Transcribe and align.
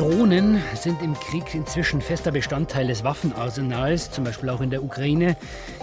Drohnen 0.00 0.62
sind 0.76 1.02
im 1.02 1.12
Krieg 1.12 1.54
inzwischen 1.54 2.00
fester 2.00 2.32
Bestandteil 2.32 2.86
des 2.86 3.04
Waffenarsenals, 3.04 4.10
zum 4.10 4.24
Beispiel 4.24 4.48
auch 4.48 4.62
in 4.62 4.70
der 4.70 4.82
Ukraine. 4.82 5.36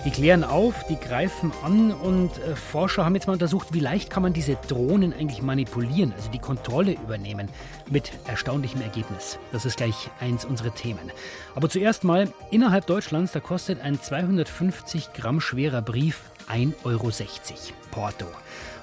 Die 0.05 0.09
klären 0.09 0.43
auf, 0.43 0.73
die 0.87 0.95
greifen 0.95 1.51
an 1.63 1.91
und 1.91 2.31
äh, 2.39 2.55
Forscher 2.55 3.05
haben 3.05 3.13
jetzt 3.13 3.27
mal 3.27 3.33
untersucht, 3.33 3.73
wie 3.73 3.79
leicht 3.79 4.09
kann 4.09 4.23
man 4.23 4.33
diese 4.33 4.55
Drohnen 4.67 5.13
eigentlich 5.13 5.43
manipulieren, 5.43 6.13
also 6.17 6.31
die 6.31 6.39
Kontrolle 6.39 6.93
übernehmen, 6.93 7.47
mit 7.91 8.11
erstaunlichem 8.25 8.81
Ergebnis. 8.81 9.37
Das 9.51 9.65
ist 9.65 9.77
gleich 9.77 10.09
eins 10.19 10.45
unserer 10.45 10.73
Themen. 10.73 11.11
Aber 11.53 11.69
zuerst 11.69 12.03
mal, 12.03 12.33
innerhalb 12.49 12.87
Deutschlands, 12.87 13.33
da 13.33 13.39
kostet 13.39 13.81
ein 13.81 14.01
250 14.01 15.13
Gramm 15.13 15.39
schwerer 15.39 15.83
Brief 15.83 16.21
1,60 16.49 16.73
Euro. 16.85 17.11
Porto. 17.91 18.25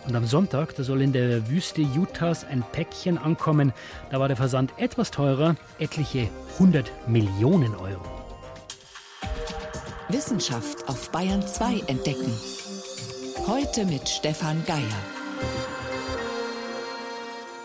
Und 0.07 0.15
am 0.17 0.27
Sonntag, 0.27 0.75
da 0.77 0.83
soll 0.83 1.01
in 1.01 1.13
der 1.13 1.49
Wüste 1.49 1.83
Utahs 1.83 2.45
ein 2.45 2.63
Päckchen 2.73 3.17
ankommen. 3.17 3.73
Da 4.11 4.21
war 4.21 4.29
der 4.29 4.37
Versand 4.37 4.73
etwas 4.77 5.11
teurer, 5.11 5.57
etliche 5.79 6.29
100 6.55 6.91
Millionen 7.09 7.75
Euro. 7.75 8.03
Wissenschaft 10.11 10.87
auf 10.89 11.11
Bayern 11.11 11.47
2 11.47 11.85
entdecken. 11.87 12.33
Heute 13.47 13.87
mit 13.87 14.09
Stefan 14.09 14.63
Geier. 14.67 15.24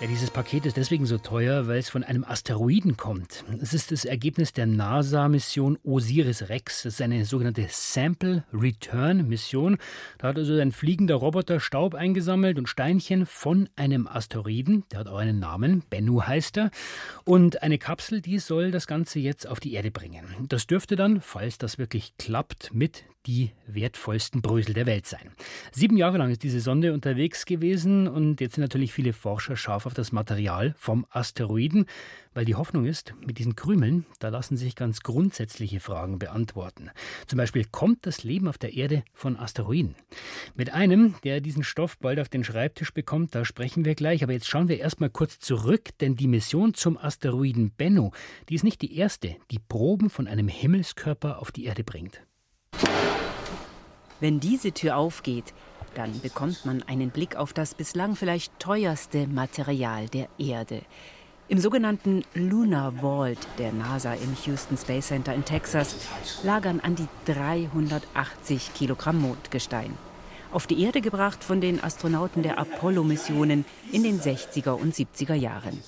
Ja, 0.01 0.07
dieses 0.07 0.31
Paket 0.31 0.65
ist 0.65 0.77
deswegen 0.77 1.05
so 1.05 1.17
teuer, 1.17 1.67
weil 1.67 1.77
es 1.77 1.89
von 1.89 2.05
einem 2.05 2.23
Asteroiden 2.23 2.95
kommt. 2.95 3.43
Es 3.61 3.73
ist 3.73 3.91
das 3.91 4.05
Ergebnis 4.05 4.53
der 4.53 4.65
NASA-Mission 4.65 5.77
OSIRIS-REx. 5.83 6.83
Das 6.83 6.93
ist 6.93 7.01
eine 7.01 7.25
sogenannte 7.25 7.67
Sample 7.69 8.45
Return 8.53 9.27
Mission. 9.27 9.77
Da 10.17 10.29
hat 10.29 10.37
also 10.37 10.57
ein 10.57 10.71
fliegender 10.71 11.15
Roboter 11.15 11.59
Staub 11.59 11.95
eingesammelt 11.95 12.57
und 12.57 12.69
Steinchen 12.69 13.25
von 13.25 13.67
einem 13.75 14.07
Asteroiden. 14.07 14.85
Der 14.89 14.99
hat 14.99 15.07
auch 15.09 15.17
einen 15.17 15.39
Namen, 15.39 15.83
Bennu 15.89 16.21
heißt 16.21 16.59
er. 16.59 16.71
Und 17.25 17.61
eine 17.61 17.77
Kapsel, 17.77 18.21
die 18.21 18.39
soll 18.39 18.71
das 18.71 18.87
Ganze 18.87 19.19
jetzt 19.19 19.47
auf 19.47 19.59
die 19.59 19.73
Erde 19.73 19.91
bringen. 19.91 20.23
Das 20.47 20.65
dürfte 20.65 20.95
dann, 20.95 21.19
falls 21.19 21.57
das 21.57 21.77
wirklich 21.77 22.15
klappt, 22.17 22.73
mit 22.73 23.03
die 23.29 23.51
wertvollsten 23.67 24.41
Brösel 24.41 24.73
der 24.73 24.87
Welt 24.87 25.05
sein. 25.05 25.29
Sieben 25.71 25.97
Jahre 25.97 26.17
lang 26.17 26.31
ist 26.31 26.41
diese 26.41 26.61
Sonde 26.61 26.93
unterwegs 26.93 27.45
gewesen 27.45 28.07
und 28.07 28.41
jetzt 28.41 28.55
sind 28.55 28.63
natürlich 28.63 28.91
viele 28.91 29.13
Forscher 29.13 29.55
scharf 29.55 29.85
auf 29.85 29.93
das 29.93 30.11
Material 30.11 30.73
vom 30.79 31.05
Asteroiden, 31.11 31.85
weil 32.33 32.45
die 32.45 32.55
Hoffnung 32.55 32.85
ist, 32.85 33.13
mit 33.23 33.37
diesen 33.37 33.55
Krümeln, 33.55 34.07
da 34.17 34.29
lassen 34.29 34.57
sich 34.57 34.75
ganz 34.75 35.01
grundsätzliche 35.01 35.79
Fragen 35.79 36.17
beantworten. 36.17 36.89
Zum 37.27 37.37
Beispiel, 37.37 37.65
kommt 37.65 38.07
das 38.07 38.23
Leben 38.23 38.47
auf 38.47 38.57
der 38.57 38.73
Erde 38.73 39.03
von 39.13 39.37
Asteroiden? 39.37 39.93
Mit 40.55 40.73
einem, 40.73 41.13
der 41.23 41.39
diesen 41.39 41.61
Stoff 41.61 41.99
bald 41.99 42.19
auf 42.19 42.29
den 42.29 42.43
Schreibtisch 42.43 42.95
bekommt, 42.95 43.35
da 43.35 43.45
sprechen 43.45 43.85
wir 43.85 43.93
gleich. 43.93 44.23
Aber 44.23 44.33
jetzt 44.33 44.47
schauen 44.47 44.69
wir 44.69 44.79
erstmal 44.79 45.11
kurz 45.11 45.37
zurück, 45.37 45.89
denn 46.01 46.15
die 46.15 46.27
Mission 46.27 46.73
zum 46.73 46.97
Asteroiden 46.97 47.69
Bennu, 47.77 48.09
die 48.49 48.55
ist 48.55 48.63
nicht 48.63 48.81
die 48.81 48.97
erste, 48.97 49.35
die 49.51 49.59
Proben 49.59 50.09
von 50.09 50.27
einem 50.27 50.47
Himmelskörper 50.47 51.39
auf 51.39 51.51
die 51.51 51.65
Erde 51.65 51.83
bringt. 51.83 52.23
Wenn 54.19 54.39
diese 54.39 54.71
Tür 54.73 54.97
aufgeht, 54.97 55.53
dann 55.95 56.19
bekommt 56.21 56.65
man 56.65 56.83
einen 56.83 57.09
Blick 57.09 57.35
auf 57.35 57.53
das 57.53 57.73
bislang 57.73 58.15
vielleicht 58.15 58.57
teuerste 58.59 59.27
Material 59.27 60.07
der 60.07 60.27
Erde. 60.37 60.81
Im 61.47 61.57
sogenannten 61.57 62.23
Lunar 62.35 63.01
Vault 63.01 63.39
der 63.57 63.71
NASA 63.71 64.13
im 64.13 64.37
Houston 64.45 64.77
Space 64.77 65.07
Center 65.07 65.33
in 65.33 65.45
Texas 65.45 65.95
lagern 66.43 66.79
an 66.79 66.95
die 66.95 67.07
380 67.25 68.73
Kilogramm 68.75 69.19
Mondgestein. 69.19 69.97
Auf 70.51 70.67
die 70.67 70.83
Erde 70.83 71.01
gebracht 71.01 71.43
von 71.43 71.61
den 71.61 71.83
Astronauten 71.83 72.43
der 72.43 72.59
Apollo-Missionen 72.59 73.65
in 73.91 74.03
den 74.03 74.19
60er 74.19 74.71
und 74.71 74.93
70er 74.93 75.33
Jahren. 75.33 75.79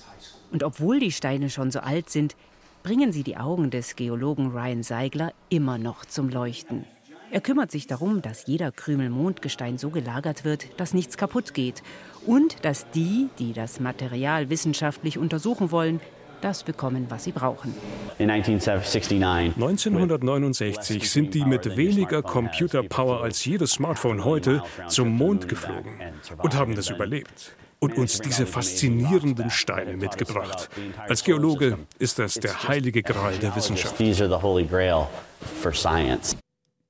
Und 0.50 0.64
obwohl 0.64 1.00
die 1.00 1.12
Steine 1.12 1.50
schon 1.50 1.70
so 1.70 1.80
alt 1.80 2.10
sind, 2.10 2.34
bringen 2.82 3.12
sie 3.12 3.22
die 3.22 3.36
Augen 3.36 3.70
des 3.70 3.94
Geologen 3.94 4.50
Ryan 4.50 4.82
Seigler 4.82 5.32
immer 5.48 5.78
noch 5.78 6.04
zum 6.04 6.28
Leuchten. 6.28 6.86
Er 7.32 7.40
kümmert 7.40 7.70
sich 7.70 7.86
darum, 7.86 8.20
dass 8.20 8.46
jeder 8.46 8.72
Krümel 8.72 9.08
Mondgestein 9.08 9.78
so 9.78 9.88
gelagert 9.88 10.44
wird, 10.44 10.78
dass 10.78 10.92
nichts 10.92 11.16
kaputt 11.16 11.54
geht 11.54 11.82
und 12.26 12.62
dass 12.62 12.90
die, 12.90 13.30
die 13.38 13.54
das 13.54 13.80
Material 13.80 14.50
wissenschaftlich 14.50 15.16
untersuchen 15.16 15.70
wollen, 15.70 16.02
das 16.42 16.62
bekommen, 16.62 17.06
was 17.08 17.24
sie 17.24 17.32
brauchen. 17.32 17.74
1969 18.18 21.10
sind 21.10 21.32
die 21.32 21.46
mit 21.46 21.74
weniger 21.74 22.22
Computerpower 22.22 23.22
als 23.22 23.42
jedes 23.46 23.70
Smartphone 23.70 24.26
heute 24.26 24.62
zum 24.88 25.08
Mond 25.08 25.48
geflogen 25.48 25.98
und 26.36 26.54
haben 26.54 26.74
das 26.74 26.90
überlebt 26.90 27.56
und 27.78 27.96
uns 27.96 28.20
diese 28.20 28.44
faszinierenden 28.44 29.48
Steine 29.48 29.96
mitgebracht. 29.96 30.68
Als 31.08 31.24
Geologe 31.24 31.78
ist 31.98 32.18
das 32.18 32.34
der 32.34 32.68
heilige 32.68 33.02
Gral 33.02 33.38
der 33.38 33.56
Wissenschaft. 33.56 33.94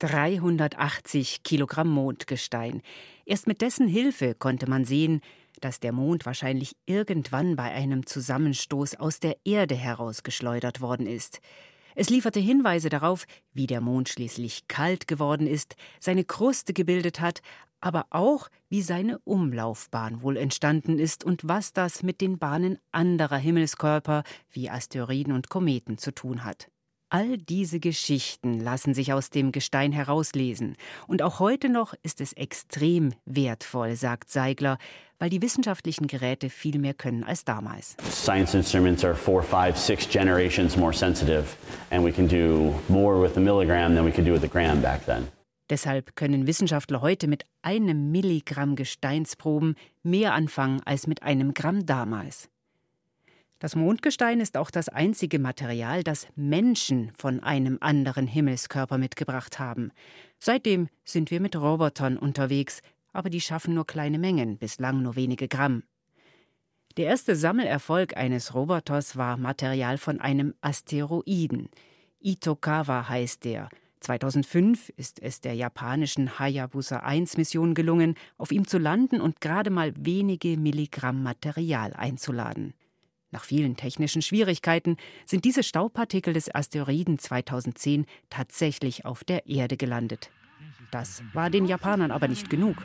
380 0.02 1.44
Kilogramm 1.44 1.88
Mondgestein. 1.88 2.82
Erst 3.24 3.46
mit 3.46 3.60
dessen 3.60 3.86
Hilfe 3.86 4.34
konnte 4.34 4.68
man 4.68 4.84
sehen, 4.84 5.20
dass 5.60 5.78
der 5.78 5.92
Mond 5.92 6.26
wahrscheinlich 6.26 6.74
irgendwann 6.86 7.54
bei 7.54 7.70
einem 7.70 8.04
Zusammenstoß 8.04 8.96
aus 8.96 9.20
der 9.20 9.36
Erde 9.44 9.76
herausgeschleudert 9.76 10.80
worden 10.80 11.06
ist. 11.06 11.40
Es 11.94 12.10
lieferte 12.10 12.40
Hinweise 12.40 12.88
darauf, 12.88 13.26
wie 13.52 13.68
der 13.68 13.80
Mond 13.80 14.08
schließlich 14.08 14.66
kalt 14.66 15.06
geworden 15.06 15.46
ist, 15.46 15.76
seine 16.00 16.24
Kruste 16.24 16.72
gebildet 16.72 17.20
hat, 17.20 17.40
aber 17.80 18.06
auch, 18.10 18.48
wie 18.68 18.82
seine 18.82 19.20
Umlaufbahn 19.20 20.22
wohl 20.22 20.36
entstanden 20.36 20.98
ist 20.98 21.22
und 21.22 21.46
was 21.46 21.72
das 21.72 22.02
mit 22.02 22.20
den 22.20 22.38
Bahnen 22.38 22.78
anderer 22.90 23.38
Himmelskörper 23.38 24.24
wie 24.50 24.68
Asteroiden 24.68 25.32
und 25.32 25.48
Kometen 25.48 25.96
zu 25.96 26.12
tun 26.12 26.42
hat. 26.42 26.71
All 27.14 27.36
diese 27.36 27.78
Geschichten 27.78 28.58
lassen 28.58 28.94
sich 28.94 29.12
aus 29.12 29.28
dem 29.28 29.52
Gestein 29.52 29.92
herauslesen. 29.92 30.76
Und 31.06 31.20
auch 31.20 31.40
heute 31.40 31.68
noch 31.68 31.92
ist 32.02 32.22
es 32.22 32.32
extrem 32.32 33.12
wertvoll, 33.26 33.96
sagt 33.96 34.30
Seigler, 34.30 34.78
weil 35.18 35.28
die 35.28 35.42
wissenschaftlichen 35.42 36.06
Geräte 36.06 36.48
viel 36.48 36.78
mehr 36.78 36.94
können 36.94 37.22
als 37.22 37.44
damals. 37.44 37.98
Science 38.10 38.54
instruments 38.54 39.04
are 39.04 39.14
four, 39.14 39.42
five, 39.42 39.76
six 39.76 40.08
generations 40.08 40.78
more 40.78 40.94
sensitive, 40.94 41.44
and 41.90 42.02
we 42.02 42.10
can 42.10 42.26
do 42.26 42.72
more 42.88 43.20
with 43.20 43.36
a 43.36 43.40
milligram 43.40 43.94
than 43.94 44.06
we 44.06 44.10
could 44.10 44.26
do 44.26 44.32
with 44.32 44.42
a 44.42 44.48
gram 44.48 44.80
back 44.80 45.04
then. 45.04 45.28
Deshalb 45.68 46.16
können 46.16 46.46
Wissenschaftler 46.46 47.02
heute 47.02 47.28
mit 47.28 47.44
einem 47.60 48.10
Milligramm 48.10 48.74
Gesteinsproben 48.74 49.74
mehr 50.02 50.32
anfangen 50.32 50.80
als 50.86 51.06
mit 51.06 51.22
einem 51.22 51.52
Gramm 51.52 51.84
damals. 51.84 52.48
Das 53.62 53.76
Mondgestein 53.76 54.40
ist 54.40 54.56
auch 54.56 54.72
das 54.72 54.88
einzige 54.88 55.38
Material, 55.38 56.02
das 56.02 56.26
Menschen 56.34 57.12
von 57.16 57.38
einem 57.44 57.78
anderen 57.80 58.26
Himmelskörper 58.26 58.98
mitgebracht 58.98 59.60
haben. 59.60 59.92
Seitdem 60.40 60.88
sind 61.04 61.30
wir 61.30 61.40
mit 61.40 61.54
Robotern 61.54 62.18
unterwegs, 62.18 62.80
aber 63.12 63.30
die 63.30 63.40
schaffen 63.40 63.74
nur 63.74 63.86
kleine 63.86 64.18
Mengen, 64.18 64.58
bislang 64.58 65.00
nur 65.00 65.14
wenige 65.14 65.46
Gramm. 65.46 65.84
Der 66.96 67.06
erste 67.06 67.36
Sammelerfolg 67.36 68.16
eines 68.16 68.52
Roboters 68.52 69.16
war 69.16 69.36
Material 69.36 69.96
von 69.96 70.20
einem 70.20 70.54
Asteroiden. 70.60 71.68
Itokawa 72.18 73.08
heißt 73.08 73.44
der. 73.44 73.68
2005 74.00 74.88
ist 74.96 75.22
es 75.22 75.40
der 75.40 75.54
japanischen 75.54 76.40
Hayabusa 76.40 76.96
1 76.96 77.36
Mission 77.36 77.74
gelungen, 77.74 78.16
auf 78.38 78.50
ihm 78.50 78.66
zu 78.66 78.78
landen 78.78 79.20
und 79.20 79.40
gerade 79.40 79.70
mal 79.70 79.92
wenige 79.96 80.56
Milligramm 80.56 81.22
Material 81.22 81.92
einzuladen. 81.92 82.74
Nach 83.32 83.44
vielen 83.44 83.76
technischen 83.76 84.20
Schwierigkeiten 84.20 84.98
sind 85.24 85.46
diese 85.46 85.62
Staubpartikel 85.62 86.34
des 86.34 86.54
Asteroiden 86.54 87.18
2010 87.18 88.04
tatsächlich 88.28 89.06
auf 89.06 89.24
der 89.24 89.46
Erde 89.46 89.78
gelandet. 89.78 90.30
Das 90.90 91.22
war 91.32 91.48
den 91.48 91.64
Japanern 91.64 92.10
aber 92.10 92.28
nicht 92.28 92.50
genug. 92.50 92.76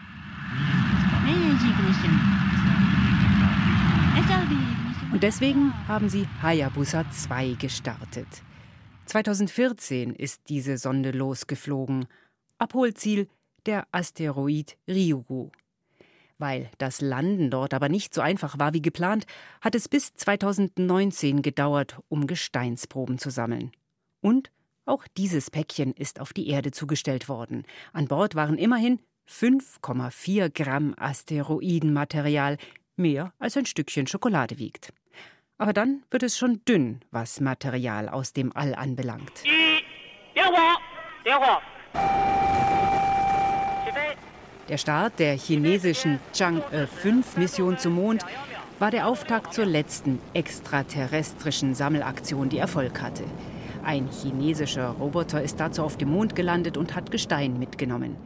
Und 5.12 5.24
deswegen 5.24 5.74
haben 5.90 6.08
sie 6.08 6.26
Hayabusa 6.42 7.10
2 7.12 7.56
gestartet. 7.60 8.28
2014 9.06 10.14
ist 10.14 10.44
diese 10.48 10.78
Sonde 10.78 11.12
losgeflogen. 11.12 12.08
Abholziel 12.58 13.28
der 13.66 13.86
Asteroid 13.92 14.78
Ryugu. 14.88 15.50
Weil 16.40 16.70
das 16.78 17.02
Landen 17.02 17.50
dort 17.50 17.74
aber 17.74 17.90
nicht 17.90 18.14
so 18.14 18.22
einfach 18.22 18.60
war 18.60 18.74
wie 18.74 18.82
geplant, 18.82 19.26
hat 19.62 19.76
es 19.76 19.90
bis 19.90 20.14
2019 20.14 21.42
gedauert, 21.42 22.00
um 22.10 22.28
Gesteinsproben 22.28 23.18
zu 23.18 23.30
sammeln. 23.32 23.72
Und 24.22 24.52
auch 24.86 25.06
dieses 25.18 25.52
Päckchen 25.52 25.94
ist 25.94 26.20
auf 26.20 26.34
die 26.34 26.48
Erde 26.48 26.72
zugestellt 26.72 27.28
worden. 27.28 27.64
An 27.92 28.08
Bord 28.08 28.36
waren 28.36 28.58
immerhin 28.58 29.00
5,4 29.30 30.50
Gramm 30.50 30.94
Asteroidenmaterial, 30.98 32.58
mehr 32.96 33.34
als 33.40 33.58
ein 33.58 33.66
Stückchen 33.66 34.08
Schokolade 34.08 34.60
wiegt. 34.60 34.94
Aber 35.58 35.74
dann 35.74 36.04
wird 36.12 36.24
es 36.24 36.38
schon 36.38 36.64
dünn, 36.66 37.02
was 37.12 37.42
Material 37.42 38.10
aus 38.10 38.32
dem 38.32 38.56
All 38.56 38.76
anbelangt. 38.76 39.44
Der 44.70 44.78
Start 44.78 45.20
der 45.20 45.38
chinesischen 45.38 46.20
Chang'e-5-Mission 46.34 47.76
äh 47.76 47.78
zum 47.78 47.94
Mond 47.94 48.26
war 48.80 48.92
der 48.92 49.08
Auftakt 49.08 49.54
zur 49.54 49.66
letzten 49.66 50.20
extraterrestrischen 50.34 51.74
Sammelaktion, 51.74 52.50
die 52.50 52.58
Erfolg 52.58 53.02
hatte. 53.02 53.24
Ein 53.84 54.10
chinesischer 54.10 54.90
Roboter 54.90 55.42
ist 55.42 55.62
dazu 55.62 55.84
auf 55.84 55.98
dem 55.98 56.10
Mond 56.10 56.36
gelandet 56.36 56.76
und 56.76 56.96
hat 56.96 57.12
Gestein 57.12 57.58
mitgenommen. 57.58 58.18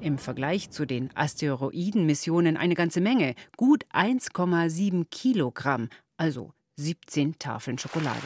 Im 0.00 0.16
Vergleich 0.16 0.70
zu 0.70 0.86
den 0.86 1.10
Asteroidenmissionen 1.14 2.56
eine 2.56 2.74
ganze 2.74 3.02
Menge, 3.02 3.34
gut 3.58 3.84
1,7 3.92 5.04
Kilogramm, 5.10 5.90
also 6.16 6.52
17 6.76 7.38
Tafeln 7.38 7.76
Schokolade. 7.76 8.16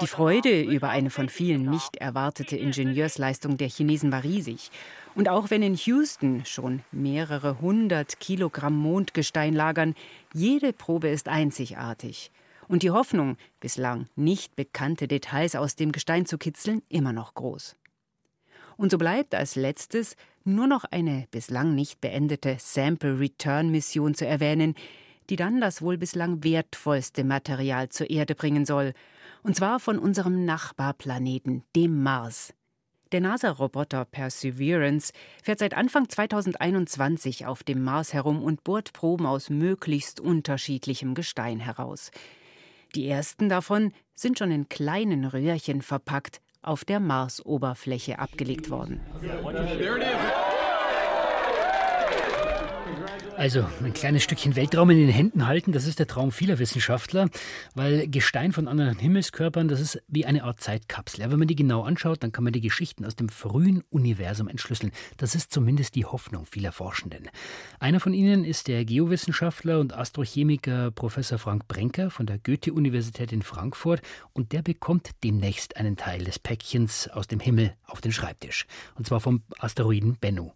Die 0.00 0.06
Freude 0.06 0.62
über 0.62 0.88
eine 0.88 1.10
von 1.10 1.28
vielen 1.28 1.68
nicht 1.68 1.96
erwartete 1.96 2.56
Ingenieursleistung 2.56 3.56
der 3.56 3.68
Chinesen 3.68 4.12
war 4.12 4.22
riesig. 4.22 4.70
Und 5.16 5.28
auch 5.28 5.50
wenn 5.50 5.62
in 5.62 5.74
Houston 5.74 6.44
schon 6.44 6.84
mehrere 6.92 7.60
hundert 7.60 8.20
Kilogramm 8.20 8.76
Mondgestein 8.76 9.52
lagern, 9.52 9.96
jede 10.32 10.72
Probe 10.72 11.08
ist 11.08 11.28
einzigartig. 11.28 12.30
Und 12.68 12.84
die 12.84 12.92
Hoffnung, 12.92 13.36
bislang 13.58 14.06
nicht 14.14 14.54
bekannte 14.54 15.08
Details 15.08 15.56
aus 15.56 15.74
dem 15.74 15.90
Gestein 15.90 16.24
zu 16.24 16.38
kitzeln, 16.38 16.82
immer 16.88 17.12
noch 17.12 17.34
groß. 17.34 17.74
Und 18.76 18.92
so 18.92 18.98
bleibt 18.98 19.34
als 19.34 19.56
letztes 19.56 20.14
nur 20.44 20.68
noch 20.68 20.84
eine 20.84 21.26
bislang 21.32 21.74
nicht 21.74 22.00
beendete 22.00 22.58
Sample 22.60 23.18
Return 23.18 23.70
Mission 23.70 24.14
zu 24.14 24.24
erwähnen, 24.24 24.76
die 25.30 25.36
dann 25.36 25.60
das 25.60 25.82
wohl 25.82 25.98
bislang 25.98 26.42
wertvollste 26.44 27.24
Material 27.24 27.88
zur 27.88 28.10
Erde 28.10 28.34
bringen 28.34 28.64
soll, 28.64 28.92
und 29.42 29.56
zwar 29.56 29.80
von 29.80 29.98
unserem 29.98 30.44
Nachbarplaneten, 30.44 31.62
dem 31.74 32.02
Mars. 32.02 32.52
Der 33.12 33.20
NASA-Roboter 33.20 34.04
Perseverance 34.04 35.12
fährt 35.42 35.60
seit 35.60 35.74
Anfang 35.74 36.08
2021 36.08 37.46
auf 37.46 37.62
dem 37.62 37.84
Mars 37.84 38.12
herum 38.12 38.42
und 38.42 38.64
bohrt 38.64 38.92
Proben 38.92 39.26
aus 39.26 39.48
möglichst 39.48 40.18
unterschiedlichem 40.18 41.14
Gestein 41.14 41.60
heraus. 41.60 42.10
Die 42.96 43.08
ersten 43.08 43.48
davon 43.48 43.92
sind 44.14 44.38
schon 44.38 44.50
in 44.50 44.68
kleinen 44.68 45.24
Röhrchen 45.24 45.82
verpackt 45.82 46.40
auf 46.62 46.84
der 46.84 46.98
Marsoberfläche 46.98 48.18
abgelegt 48.18 48.70
worden. 48.70 49.00
Also 53.36 53.66
ein 53.84 53.92
kleines 53.92 54.22
Stückchen 54.22 54.56
Weltraum 54.56 54.88
in 54.88 54.96
den 54.96 55.10
Händen 55.10 55.46
halten, 55.46 55.70
das 55.72 55.86
ist 55.86 55.98
der 55.98 56.06
Traum 56.06 56.32
vieler 56.32 56.58
Wissenschaftler, 56.58 57.28
weil 57.74 58.08
Gestein 58.08 58.52
von 58.52 58.66
anderen 58.66 58.98
Himmelskörpern, 58.98 59.68
das 59.68 59.78
ist 59.78 60.02
wie 60.08 60.24
eine 60.24 60.44
Art 60.44 60.60
Zeitkapsel. 60.60 61.20
Ja, 61.20 61.30
wenn 61.30 61.38
man 61.38 61.46
die 61.46 61.54
genau 61.54 61.82
anschaut, 61.82 62.22
dann 62.22 62.32
kann 62.32 62.44
man 62.44 62.54
die 62.54 62.62
Geschichten 62.62 63.04
aus 63.04 63.14
dem 63.14 63.28
frühen 63.28 63.84
Universum 63.90 64.48
entschlüsseln. 64.48 64.90
Das 65.18 65.34
ist 65.34 65.52
zumindest 65.52 65.96
die 65.96 66.06
Hoffnung 66.06 66.46
vieler 66.46 66.72
Forschenden. 66.72 67.28
Einer 67.78 68.00
von 68.00 68.14
ihnen 68.14 68.42
ist 68.42 68.68
der 68.68 68.86
Geowissenschaftler 68.86 69.80
und 69.80 69.94
Astrochemiker 69.94 70.90
Professor 70.92 71.36
Frank 71.36 71.68
Brenker 71.68 72.08
von 72.08 72.24
der 72.24 72.38
Goethe-Universität 72.38 73.32
in 73.32 73.42
Frankfurt 73.42 74.00
und 74.32 74.52
der 74.52 74.62
bekommt 74.62 75.10
demnächst 75.24 75.76
einen 75.76 75.98
Teil 75.98 76.24
des 76.24 76.38
Päckchens 76.38 77.08
aus 77.08 77.26
dem 77.26 77.40
Himmel 77.40 77.74
auf 77.84 78.00
den 78.00 78.12
Schreibtisch. 78.12 78.66
Und 78.94 79.06
zwar 79.06 79.20
vom 79.20 79.42
Asteroiden 79.58 80.16
Bennu. 80.18 80.52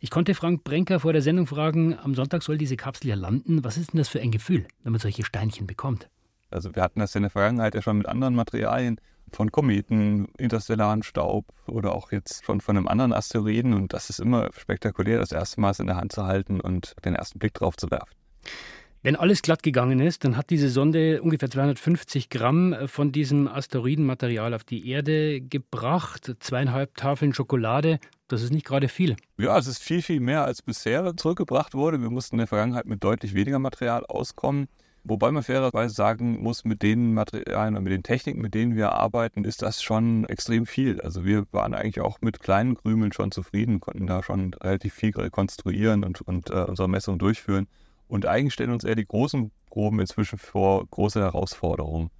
Ich 0.00 0.10
konnte 0.10 0.36
Frank 0.36 0.62
Brenker 0.62 1.00
vor 1.00 1.12
der 1.12 1.22
Sendung 1.22 1.48
fragen, 1.48 1.98
am 1.98 2.19
Sonntag 2.20 2.42
soll 2.42 2.58
diese 2.58 2.76
Kapsel 2.76 3.08
ja 3.08 3.14
landen. 3.16 3.64
Was 3.64 3.78
ist 3.78 3.94
denn 3.94 3.98
das 3.98 4.08
für 4.08 4.20
ein 4.20 4.30
Gefühl, 4.30 4.66
wenn 4.82 4.92
man 4.92 5.00
solche 5.00 5.24
Steinchen 5.24 5.66
bekommt? 5.66 6.10
Also 6.50 6.74
wir 6.74 6.82
hatten 6.82 7.00
das 7.00 7.14
in 7.14 7.22
der 7.22 7.30
Vergangenheit 7.30 7.74
ja 7.74 7.80
schon 7.80 7.96
mit 7.96 8.06
anderen 8.06 8.34
Materialien, 8.34 9.00
von 9.32 9.50
Kometen, 9.50 10.26
interstellaren 10.36 11.02
Staub 11.02 11.46
oder 11.66 11.94
auch 11.94 12.12
jetzt 12.12 12.44
schon 12.44 12.60
von 12.60 12.76
einem 12.76 12.88
anderen 12.88 13.12
Asteroiden. 13.12 13.72
Und 13.72 13.92
das 13.92 14.10
ist 14.10 14.20
immer 14.20 14.50
spektakulär, 14.52 15.18
das 15.18 15.32
erste 15.32 15.60
Mal 15.60 15.74
in 15.78 15.86
der 15.86 15.96
Hand 15.96 16.12
zu 16.12 16.24
halten 16.26 16.60
und 16.60 16.94
den 17.04 17.14
ersten 17.14 17.38
Blick 17.38 17.54
drauf 17.54 17.76
zu 17.76 17.90
werfen. 17.90 18.12
Wenn 19.02 19.16
alles 19.16 19.40
glatt 19.40 19.62
gegangen 19.62 19.98
ist, 20.00 20.24
dann 20.24 20.36
hat 20.36 20.50
diese 20.50 20.68
Sonde 20.68 21.22
ungefähr 21.22 21.48
250 21.48 22.28
Gramm 22.28 22.76
von 22.86 23.12
diesem 23.12 23.48
Asteroidenmaterial 23.48 24.52
auf 24.52 24.64
die 24.64 24.90
Erde 24.90 25.40
gebracht. 25.40 26.34
Zweieinhalb 26.38 26.96
Tafeln 26.96 27.32
Schokolade. 27.32 27.98
Das 28.30 28.42
ist 28.42 28.52
nicht 28.52 28.64
gerade 28.64 28.86
viel. 28.86 29.16
Ja, 29.38 29.58
es 29.58 29.66
ist 29.66 29.82
viel, 29.82 30.02
viel 30.02 30.20
mehr 30.20 30.44
als 30.44 30.62
bisher 30.62 31.16
zurückgebracht 31.16 31.74
wurde. 31.74 32.00
Wir 32.00 32.10
mussten 32.10 32.36
in 32.36 32.38
der 32.38 32.46
Vergangenheit 32.46 32.86
mit 32.86 33.02
deutlich 33.02 33.34
weniger 33.34 33.58
Material 33.58 34.06
auskommen. 34.06 34.68
Wobei 35.02 35.32
man 35.32 35.42
fairerweise 35.42 35.92
sagen 35.92 36.40
muss, 36.40 36.64
mit 36.64 36.82
den 36.82 37.12
Materialien 37.12 37.76
und 37.76 37.82
mit 37.82 37.92
den 37.92 38.04
Techniken, 38.04 38.40
mit 38.40 38.54
denen 38.54 38.76
wir 38.76 38.92
arbeiten, 38.92 39.42
ist 39.44 39.62
das 39.62 39.82
schon 39.82 40.26
extrem 40.26 40.64
viel. 40.64 41.00
Also 41.00 41.24
wir 41.24 41.44
waren 41.50 41.74
eigentlich 41.74 42.00
auch 42.00 42.20
mit 42.20 42.38
kleinen 42.38 42.76
Krümeln 42.76 43.12
schon 43.12 43.32
zufrieden, 43.32 43.80
konnten 43.80 44.06
da 44.06 44.22
schon 44.22 44.54
relativ 44.54 44.94
viel 44.94 45.10
rekonstruieren 45.10 46.04
und, 46.04 46.20
und 46.20 46.50
äh, 46.50 46.66
unsere 46.68 46.88
Messungen 46.88 47.18
durchführen. 47.18 47.66
Und 48.06 48.26
eigentlich 48.26 48.54
stellen 48.54 48.70
uns 48.70 48.84
eher 48.84 48.94
die 48.94 49.06
großen 49.06 49.50
Proben 49.70 49.98
inzwischen 49.98 50.38
vor 50.38 50.86
große 50.86 51.18
Herausforderungen. 51.18 52.10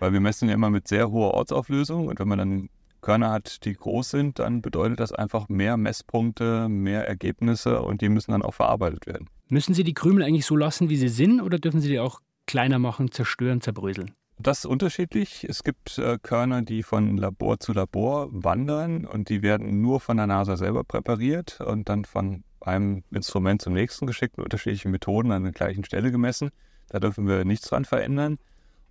Weil 0.00 0.12
wir 0.12 0.20
messen 0.20 0.48
ja 0.48 0.54
immer 0.56 0.70
mit 0.70 0.88
sehr 0.88 1.12
hoher 1.12 1.34
Ortsauflösung 1.34 2.08
und 2.08 2.18
wenn 2.18 2.26
man 2.26 2.38
dann 2.38 2.68
Körner 3.00 3.30
hat, 3.30 3.64
die 3.64 3.74
groß 3.74 4.10
sind, 4.10 4.38
dann 4.38 4.62
bedeutet 4.62 5.00
das 5.00 5.12
einfach 5.12 5.48
mehr 5.48 5.76
Messpunkte, 5.76 6.68
mehr 6.68 7.06
Ergebnisse 7.06 7.82
und 7.82 8.00
die 8.00 8.08
müssen 8.08 8.32
dann 8.32 8.42
auch 8.42 8.54
verarbeitet 8.54 9.06
werden. 9.06 9.28
Müssen 9.48 9.74
Sie 9.74 9.84
die 9.84 9.94
Krümel 9.94 10.24
eigentlich 10.24 10.46
so 10.46 10.56
lassen, 10.56 10.90
wie 10.90 10.96
sie 10.96 11.08
sind, 11.08 11.40
oder 11.40 11.58
dürfen 11.58 11.80
Sie 11.80 11.88
die 11.88 11.98
auch 11.98 12.20
kleiner 12.46 12.78
machen, 12.78 13.10
zerstören, 13.10 13.60
zerbröseln? 13.60 14.12
Das 14.38 14.60
ist 14.60 14.66
unterschiedlich. 14.66 15.44
Es 15.44 15.64
gibt 15.64 15.98
äh, 15.98 16.18
Körner, 16.22 16.62
die 16.62 16.82
von 16.82 17.18
Labor 17.18 17.60
zu 17.60 17.74
Labor 17.74 18.28
wandern 18.30 19.04
und 19.04 19.28
die 19.28 19.42
werden 19.42 19.82
nur 19.82 20.00
von 20.00 20.16
der 20.16 20.26
NASA 20.26 20.56
selber 20.56 20.82
präpariert 20.82 21.60
und 21.60 21.90
dann 21.90 22.06
von 22.06 22.44
einem 22.60 23.02
Instrument 23.10 23.60
zum 23.60 23.74
nächsten 23.74 24.06
geschickt 24.06 24.38
mit 24.38 24.44
unterschiedlichen 24.44 24.92
Methoden 24.92 25.30
an 25.32 25.42
der 25.42 25.52
gleichen 25.52 25.84
Stelle 25.84 26.10
gemessen. 26.10 26.50
Da 26.88 27.00
dürfen 27.00 27.26
wir 27.26 27.44
nichts 27.44 27.68
dran 27.68 27.84
verändern. 27.84 28.38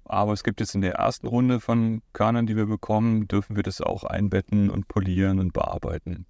Aber 0.10 0.34
es 0.34 0.44
gibt 0.44 0.60
jetzt 0.60 0.74
in 0.74 0.82
der 0.82 0.96
ersten 0.96 1.28
Runde 1.28 1.60
von 1.60 2.02
Körnern, 2.14 2.48
die 2.48 2.56
wir 2.56 2.66
bekommen, 2.66 3.28
dürfen 3.28 3.56
wir 3.56 3.62
das 3.62 3.80
auch 3.80 4.04
einbetten 4.04 4.72
und 4.72 4.88
polieren 4.88 5.40
und 5.40 5.54
bearbeiten. 5.54 6.26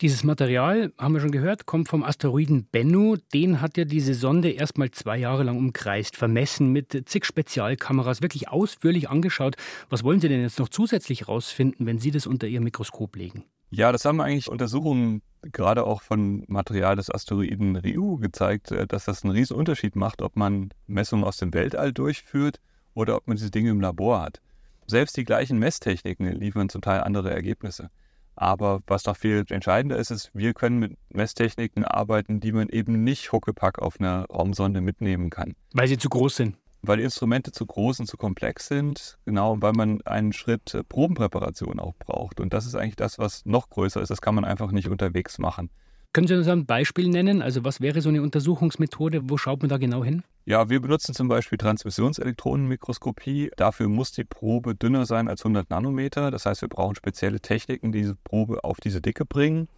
Dieses 0.00 0.24
Material, 0.24 0.94
haben 0.98 1.12
wir 1.12 1.20
schon 1.20 1.30
gehört, 1.30 1.66
kommt 1.66 1.90
vom 1.90 2.04
Asteroiden 2.04 2.64
Bennu. 2.72 3.16
Den 3.34 3.60
hat 3.60 3.76
ja 3.76 3.84
diese 3.84 4.14
Sonde 4.14 4.50
erstmal 4.50 4.92
zwei 4.92 5.18
Jahre 5.18 5.42
lang 5.42 5.58
umkreist, 5.58 6.16
vermessen 6.16 6.72
mit 6.72 7.02
zig 7.06 7.26
Spezialkameras, 7.26 8.22
wirklich 8.22 8.48
ausführlich 8.48 9.10
angeschaut. 9.10 9.56
Was 9.90 10.04
wollen 10.04 10.20
Sie 10.20 10.30
denn 10.30 10.40
jetzt 10.40 10.58
noch 10.58 10.70
zusätzlich 10.70 11.20
herausfinden, 11.20 11.84
wenn 11.84 11.98
Sie 11.98 12.12
das 12.12 12.26
unter 12.26 12.46
Ihr 12.46 12.62
Mikroskop 12.62 13.14
legen? 13.16 13.44
Ja, 13.68 13.92
das 13.92 14.06
haben 14.06 14.22
eigentlich 14.22 14.48
Untersuchungen 14.48 15.20
gerade 15.42 15.84
auch 15.84 16.00
von 16.00 16.44
Material 16.46 16.96
des 16.96 17.10
Asteroiden 17.14 17.76
Ryu 17.76 18.16
gezeigt, 18.16 18.70
äh, 18.70 18.86
dass 18.86 19.04
das 19.04 19.22
einen 19.22 19.34
riesen 19.34 19.56
Unterschied 19.56 19.96
macht, 19.96 20.22
ob 20.22 20.34
man 20.34 20.70
Messungen 20.86 21.24
aus 21.24 21.36
dem 21.36 21.52
Weltall 21.52 21.92
durchführt 21.92 22.58
oder 22.94 23.16
ob 23.16 23.26
man 23.26 23.36
diese 23.36 23.50
Dinge 23.50 23.70
im 23.70 23.80
Labor 23.80 24.20
hat. 24.20 24.40
Selbst 24.86 25.16
die 25.16 25.24
gleichen 25.24 25.58
Messtechniken 25.58 26.26
liefern 26.26 26.68
zum 26.68 26.82
Teil 26.82 27.00
andere 27.00 27.30
Ergebnisse. 27.30 27.90
Aber 28.34 28.80
was 28.86 29.04
noch 29.04 29.16
viel 29.16 29.44
entscheidender 29.50 29.96
ist, 29.96 30.10
ist, 30.10 30.30
wir 30.32 30.54
können 30.54 30.78
mit 30.78 30.96
Messtechniken 31.10 31.84
arbeiten, 31.84 32.40
die 32.40 32.52
man 32.52 32.68
eben 32.68 33.04
nicht 33.04 33.32
Huckepack 33.32 33.78
auf 33.78 34.00
einer 34.00 34.24
Raumsonde 34.26 34.80
mitnehmen 34.80 35.30
kann. 35.30 35.54
Weil 35.72 35.88
sie 35.88 35.98
zu 35.98 36.08
groß 36.08 36.36
sind. 36.36 36.56
Weil 36.80 36.96
die 36.96 37.04
Instrumente 37.04 37.52
zu 37.52 37.64
groß 37.64 38.00
und 38.00 38.06
zu 38.06 38.16
komplex 38.16 38.66
sind, 38.66 39.18
genau, 39.24 39.56
weil 39.60 39.72
man 39.72 40.02
einen 40.02 40.32
Schritt 40.32 40.74
äh, 40.74 40.82
Probenpräparation 40.82 41.78
auch 41.78 41.94
braucht. 41.94 42.40
Und 42.40 42.52
das 42.52 42.66
ist 42.66 42.74
eigentlich 42.74 42.96
das, 42.96 43.20
was 43.20 43.46
noch 43.46 43.70
größer 43.70 44.00
ist. 44.00 44.08
Das 44.08 44.20
kann 44.20 44.34
man 44.34 44.44
einfach 44.44 44.72
nicht 44.72 44.88
unterwegs 44.88 45.38
machen. 45.38 45.70
Können 46.14 46.26
Sie 46.26 46.34
uns 46.34 46.46
ein 46.46 46.66
Beispiel 46.66 47.08
nennen? 47.08 47.40
Also 47.40 47.64
was 47.64 47.80
wäre 47.80 48.02
so 48.02 48.10
eine 48.10 48.20
Untersuchungsmethode? 48.20 49.30
Wo 49.30 49.38
schaut 49.38 49.62
man 49.62 49.70
da 49.70 49.78
genau 49.78 50.04
hin? 50.04 50.22
Ja, 50.44 50.68
wir 50.68 50.80
benutzen 50.80 51.14
zum 51.14 51.28
Beispiel 51.28 51.56
Transmissionselektronenmikroskopie. 51.56 53.50
Dafür 53.56 53.88
muss 53.88 54.12
die 54.12 54.24
Probe 54.24 54.74
dünner 54.74 55.06
sein 55.06 55.26
als 55.28 55.40
100 55.40 55.70
Nanometer. 55.70 56.30
Das 56.30 56.44
heißt, 56.44 56.60
wir 56.60 56.68
brauchen 56.68 56.96
spezielle 56.96 57.40
Techniken, 57.40 57.92
die 57.92 58.00
diese 58.00 58.14
Probe 58.14 58.62
auf 58.62 58.78
diese 58.78 59.00
Dicke 59.00 59.24
bringen. 59.24 59.68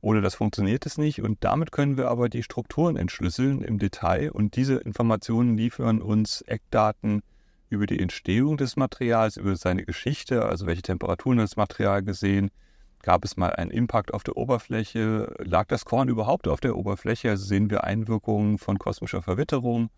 Oder 0.00 0.20
das 0.20 0.36
funktioniert 0.36 0.86
es 0.86 0.98
nicht. 0.98 1.20
Und 1.20 1.38
damit 1.40 1.72
können 1.72 1.96
wir 1.96 2.10
aber 2.10 2.28
die 2.28 2.44
Strukturen 2.44 2.96
entschlüsseln 2.96 3.62
im 3.62 3.80
Detail. 3.80 4.30
Und 4.30 4.54
diese 4.54 4.76
Informationen 4.76 5.56
liefern 5.56 6.00
uns 6.00 6.42
Eckdaten 6.42 7.22
über 7.70 7.86
die 7.86 7.98
Entstehung 7.98 8.56
des 8.56 8.76
Materials, 8.76 9.36
über 9.36 9.56
seine 9.56 9.84
Geschichte, 9.84 10.44
also 10.44 10.66
welche 10.66 10.82
Temperaturen 10.82 11.38
das 11.38 11.56
Material 11.56 12.04
gesehen, 12.04 12.52
Gab 13.02 13.24
es 13.24 13.36
mal 13.36 13.50
einen 13.50 13.70
Impact 13.70 14.14
auf 14.14 14.22
der 14.22 14.36
Oberfläche? 14.36 15.34
Lag 15.38 15.66
das 15.66 15.84
Korn 15.84 16.08
überhaupt 16.08 16.46
auf 16.46 16.60
der 16.60 16.76
Oberfläche? 16.76 17.30
Also 17.30 17.44
sehen 17.44 17.68
wir 17.68 17.84
Einwirkungen 17.84 18.58
von 18.58 18.78
kosmischer 18.78 19.22
Verwitterung. 19.22 19.90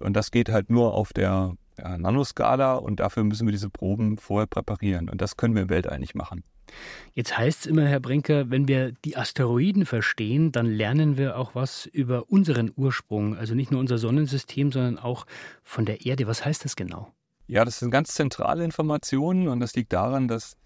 Und 0.00 0.14
das 0.14 0.30
geht 0.30 0.48
halt 0.48 0.70
nur 0.70 0.94
auf 0.94 1.12
der 1.12 1.54
ja, 1.78 1.98
Nanoskala 1.98 2.74
und 2.74 3.00
dafür 3.00 3.24
müssen 3.24 3.46
wir 3.46 3.52
diese 3.52 3.68
Proben 3.68 4.16
vorher 4.16 4.46
präparieren. 4.46 5.10
Und 5.10 5.20
das 5.20 5.36
können 5.36 5.54
wir 5.54 5.62
im 5.62 5.68
Weltall 5.68 5.98
nicht 5.98 6.14
machen. 6.14 6.42
Jetzt 7.14 7.36
heißt 7.36 7.60
es 7.60 7.66
immer, 7.66 7.84
Herr 7.84 8.00
Brinker, 8.00 8.50
wenn 8.50 8.68
wir 8.68 8.92
die 9.04 9.16
Asteroiden 9.16 9.84
verstehen, 9.84 10.52
dann 10.52 10.66
lernen 10.66 11.18
wir 11.18 11.36
auch 11.36 11.54
was 11.54 11.86
über 11.86 12.30
unseren 12.30 12.72
Ursprung. 12.74 13.36
Also 13.36 13.54
nicht 13.54 13.70
nur 13.70 13.80
unser 13.80 13.98
Sonnensystem, 13.98 14.72
sondern 14.72 14.98
auch 14.98 15.26
von 15.62 15.84
der 15.84 16.06
Erde. 16.06 16.26
Was 16.26 16.44
heißt 16.44 16.64
das 16.64 16.76
genau? 16.76 17.12
Ja, 17.48 17.64
das 17.64 17.80
sind 17.80 17.90
ganz 17.90 18.14
zentrale 18.14 18.64
Informationen 18.64 19.48
und 19.48 19.60
das 19.60 19.74
liegt 19.74 19.92
daran, 19.92 20.28
dass 20.28 20.56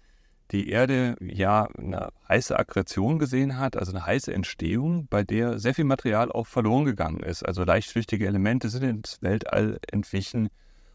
die 0.51 0.69
Erde 0.69 1.15
ja 1.19 1.67
eine 1.77 2.09
heiße 2.29 2.57
Aggression 2.57 3.19
gesehen 3.19 3.57
hat, 3.57 3.75
also 3.77 3.91
eine 3.91 4.05
heiße 4.05 4.33
Entstehung, 4.33 5.07
bei 5.09 5.23
der 5.23 5.59
sehr 5.59 5.73
viel 5.73 5.85
Material 5.85 6.31
auch 6.31 6.47
verloren 6.47 6.85
gegangen 6.85 7.21
ist. 7.21 7.43
Also 7.43 7.63
leichtflüchtige 7.63 8.27
Elemente 8.27 8.69
sind 8.69 8.83
ins 8.83 9.21
Weltall 9.21 9.79
entwichen. 9.91 10.49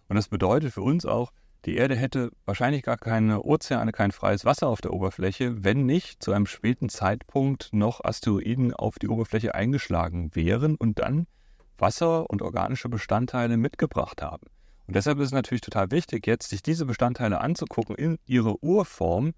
Und 0.09 0.17
das 0.17 0.29
bedeutet 0.29 0.73
für 0.73 0.83
uns 0.83 1.05
auch, 1.05 1.33
die 1.67 1.77
Erde 1.77 1.95
hätte 1.95 2.31
wahrscheinlich 2.47 2.83
gar 2.83 2.97
keine 2.97 3.43
Ozeane, 3.43 3.93
kein 3.93 4.13
freies 4.13 4.47
Wasser 4.47 4.69
auf 4.69 4.81
der 4.81 4.95
Oberfläche, 4.95 5.63
wenn 5.63 5.85
nicht 5.85 6.23
zu 6.23 6.33
einem 6.33 6.47
späten 6.47 6.89
Zeitpunkt 6.89 7.69
noch 7.73 8.03
Asteroiden 8.03 8.73
auf 8.73 8.99
die 8.99 9.09
Oberfläche 9.09 9.55
eingeschlagen 9.55 10.35
wären 10.35 10.77
und 10.77 11.01
dann 11.01 11.27
Wasser 11.77 12.31
und 12.31 12.41
organische 12.41 12.89
Bestandteile 12.89 13.57
mitgebracht 13.57 14.23
haben. 14.23 14.47
Und 14.91 14.97
deshalb 14.97 15.21
ist 15.21 15.27
es 15.27 15.33
natürlich 15.33 15.61
total 15.61 15.93
wichtig, 15.93 16.27
jetzt 16.27 16.51
sich 16.51 16.65
diese 16.65 16.85
Bestandteile 16.85 17.41
anzugucken 17.41 17.95
in 17.95 18.19
ihrer 18.27 18.61
Urform. 18.61 19.35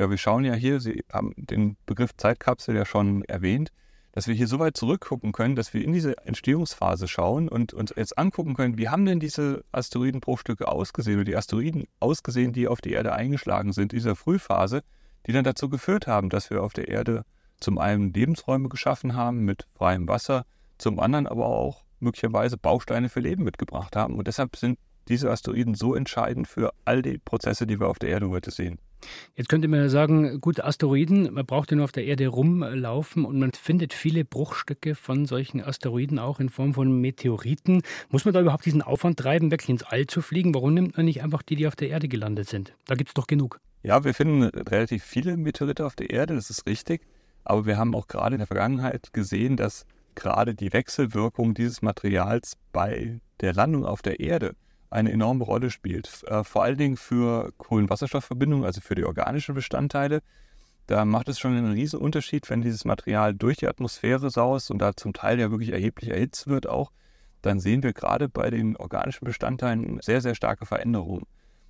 Ja, 0.00 0.10
wir 0.10 0.18
schauen 0.18 0.44
ja 0.44 0.54
hier, 0.54 0.80
Sie 0.80 1.04
haben 1.12 1.32
den 1.36 1.76
Begriff 1.86 2.16
Zeitkapsel 2.16 2.74
ja 2.74 2.84
schon 2.84 3.22
erwähnt, 3.22 3.70
dass 4.10 4.26
wir 4.26 4.34
hier 4.34 4.48
so 4.48 4.58
weit 4.58 4.76
zurückgucken 4.76 5.30
können, 5.30 5.54
dass 5.54 5.72
wir 5.72 5.84
in 5.84 5.92
diese 5.92 6.18
Entstehungsphase 6.26 7.06
schauen 7.06 7.48
und 7.48 7.72
uns 7.72 7.94
jetzt 7.94 8.18
angucken 8.18 8.54
können, 8.54 8.78
wie 8.78 8.88
haben 8.88 9.06
denn 9.06 9.20
diese 9.20 9.62
Asteroidenbruchstücke 9.70 10.66
ausgesehen 10.66 11.18
oder 11.18 11.24
die 11.24 11.36
Asteroiden 11.36 11.84
ausgesehen, 12.00 12.52
die 12.52 12.66
auf 12.66 12.80
die 12.80 12.90
Erde 12.90 13.12
eingeschlagen 13.12 13.72
sind, 13.72 13.92
in 13.92 14.00
dieser 14.00 14.16
Frühphase, 14.16 14.82
die 15.28 15.32
dann 15.32 15.44
dazu 15.44 15.68
geführt 15.68 16.08
haben, 16.08 16.30
dass 16.30 16.50
wir 16.50 16.64
auf 16.64 16.72
der 16.72 16.88
Erde 16.88 17.24
zum 17.60 17.78
einen 17.78 18.12
Lebensräume 18.12 18.68
geschaffen 18.68 19.14
haben 19.14 19.44
mit 19.44 19.68
freiem 19.76 20.08
Wasser, 20.08 20.46
zum 20.78 20.98
anderen 20.98 21.28
aber 21.28 21.46
auch 21.46 21.84
möglicherweise 22.00 22.56
Bausteine 22.56 23.08
für 23.08 23.20
Leben 23.20 23.44
mitgebracht 23.44 23.94
haben. 23.94 24.16
Und 24.16 24.26
deshalb 24.26 24.56
sind 24.56 24.80
diese 25.08 25.30
Asteroiden 25.30 25.74
so 25.74 25.94
entscheidend 25.94 26.48
für 26.48 26.72
all 26.84 27.02
die 27.02 27.18
Prozesse, 27.18 27.66
die 27.66 27.80
wir 27.80 27.88
auf 27.88 27.98
der 27.98 28.10
Erde 28.10 28.28
heute 28.28 28.50
sehen. 28.50 28.78
Jetzt 29.34 29.48
könnte 29.48 29.68
man 29.68 29.80
ja 29.80 29.88
sagen, 29.88 30.40
gut, 30.40 30.60
Asteroiden, 30.60 31.32
man 31.34 31.46
braucht 31.46 31.70
ja 31.70 31.76
nur 31.76 31.84
auf 31.84 31.92
der 31.92 32.04
Erde 32.04 32.28
rumlaufen 32.28 33.24
und 33.24 33.38
man 33.38 33.52
findet 33.52 33.92
viele 33.92 34.24
Bruchstücke 34.24 34.94
von 34.94 35.26
solchen 35.26 35.62
Asteroiden 35.62 36.18
auch 36.18 36.40
in 36.40 36.48
Form 36.48 36.74
von 36.74 37.00
Meteoriten. 37.00 37.82
Muss 38.08 38.24
man 38.24 38.34
da 38.34 38.40
überhaupt 38.40 38.64
diesen 38.64 38.82
Aufwand 38.82 39.18
treiben, 39.18 39.50
wirklich 39.50 39.68
ins 39.68 39.82
All 39.82 40.06
zu 40.06 40.22
fliegen? 40.22 40.54
Warum 40.54 40.74
nimmt 40.74 40.96
man 40.96 41.06
nicht 41.06 41.22
einfach 41.22 41.42
die, 41.42 41.56
die 41.56 41.66
auf 41.66 41.76
der 41.76 41.90
Erde 41.90 42.08
gelandet 42.08 42.48
sind? 42.48 42.74
Da 42.86 42.94
gibt 42.94 43.10
es 43.10 43.14
doch 43.14 43.26
genug. 43.26 43.60
Ja, 43.82 44.02
wir 44.02 44.14
finden 44.14 44.42
relativ 44.42 45.04
viele 45.04 45.36
Meteorite 45.36 45.86
auf 45.86 45.94
der 45.94 46.10
Erde, 46.10 46.34
das 46.34 46.50
ist 46.50 46.66
richtig. 46.66 47.02
Aber 47.44 47.66
wir 47.66 47.76
haben 47.76 47.94
auch 47.94 48.08
gerade 48.08 48.34
in 48.34 48.38
der 48.40 48.48
Vergangenheit 48.48 49.12
gesehen, 49.12 49.56
dass 49.56 49.86
gerade 50.16 50.54
die 50.54 50.72
Wechselwirkung 50.72 51.54
dieses 51.54 51.82
Materials 51.82 52.56
bei 52.72 53.20
der 53.40 53.52
Landung 53.52 53.84
auf 53.84 54.02
der 54.02 54.18
Erde 54.18 54.56
eine 54.90 55.12
enorme 55.12 55.44
Rolle 55.44 55.70
spielt. 55.70 56.24
Äh, 56.24 56.44
vor 56.44 56.62
allen 56.62 56.78
Dingen 56.78 56.96
für 56.96 57.52
Kohlenwasserstoffverbindungen, 57.58 58.64
also 58.64 58.80
für 58.80 58.94
die 58.94 59.04
organischen 59.04 59.54
Bestandteile. 59.54 60.22
Da 60.86 61.04
macht 61.04 61.28
es 61.28 61.38
schon 61.40 61.56
einen 61.56 61.72
riesen 61.72 61.98
Unterschied, 61.98 62.48
wenn 62.48 62.62
dieses 62.62 62.84
Material 62.84 63.34
durch 63.34 63.56
die 63.56 63.66
Atmosphäre 63.66 64.30
saust 64.30 64.70
und 64.70 64.78
da 64.78 64.94
zum 64.94 65.12
Teil 65.12 65.40
ja 65.40 65.50
wirklich 65.50 65.70
erheblich 65.70 66.10
erhitzt 66.10 66.46
wird 66.46 66.68
auch. 66.68 66.92
Dann 67.42 67.58
sehen 67.58 67.82
wir 67.82 67.92
gerade 67.92 68.28
bei 68.28 68.50
den 68.50 68.76
organischen 68.76 69.24
Bestandteilen 69.24 70.00
sehr, 70.00 70.20
sehr 70.20 70.34
starke 70.34 70.64
Veränderungen. 70.64 71.26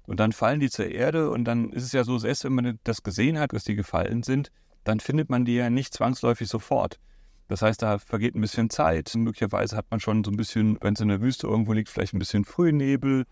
Und 0.06 0.20
dann 0.20 0.32
fallen 0.32 0.60
die 0.60 0.70
zur 0.70 0.86
Erde 0.86 1.30
und 1.30 1.44
dann 1.44 1.70
ist 1.70 1.82
es 1.82 1.92
ja 1.92 2.04
so, 2.04 2.18
selbst 2.18 2.44
wenn 2.44 2.54
man 2.54 2.78
das 2.84 3.02
gesehen 3.02 3.38
hat, 3.38 3.52
dass 3.52 3.64
die 3.64 3.74
gefallen 3.74 4.22
sind, 4.22 4.52
dann 4.84 5.00
findet 5.00 5.30
man 5.30 5.44
die 5.44 5.54
ja 5.54 5.68
nicht 5.68 5.92
zwangsläufig 5.92 6.48
sofort. 6.48 7.00
Das 7.48 7.62
heißt, 7.62 7.82
da 7.82 7.98
vergeht 7.98 8.34
ein 8.34 8.40
bisschen 8.40 8.70
Zeit. 8.70 9.14
Möglicherweise 9.14 9.76
hat 9.76 9.86
man 9.90 10.00
schon 10.00 10.24
so 10.24 10.30
ein 10.30 10.36
bisschen, 10.36 10.78
wenn 10.80 10.94
es 10.94 11.00
in 11.00 11.08
der 11.08 11.20
Wüste 11.20 11.46
irgendwo 11.46 11.72
liegt, 11.72 11.88
vielleicht 11.88 12.14
ein 12.14 12.18
bisschen 12.18 12.44
Frühnebel. 12.44 13.24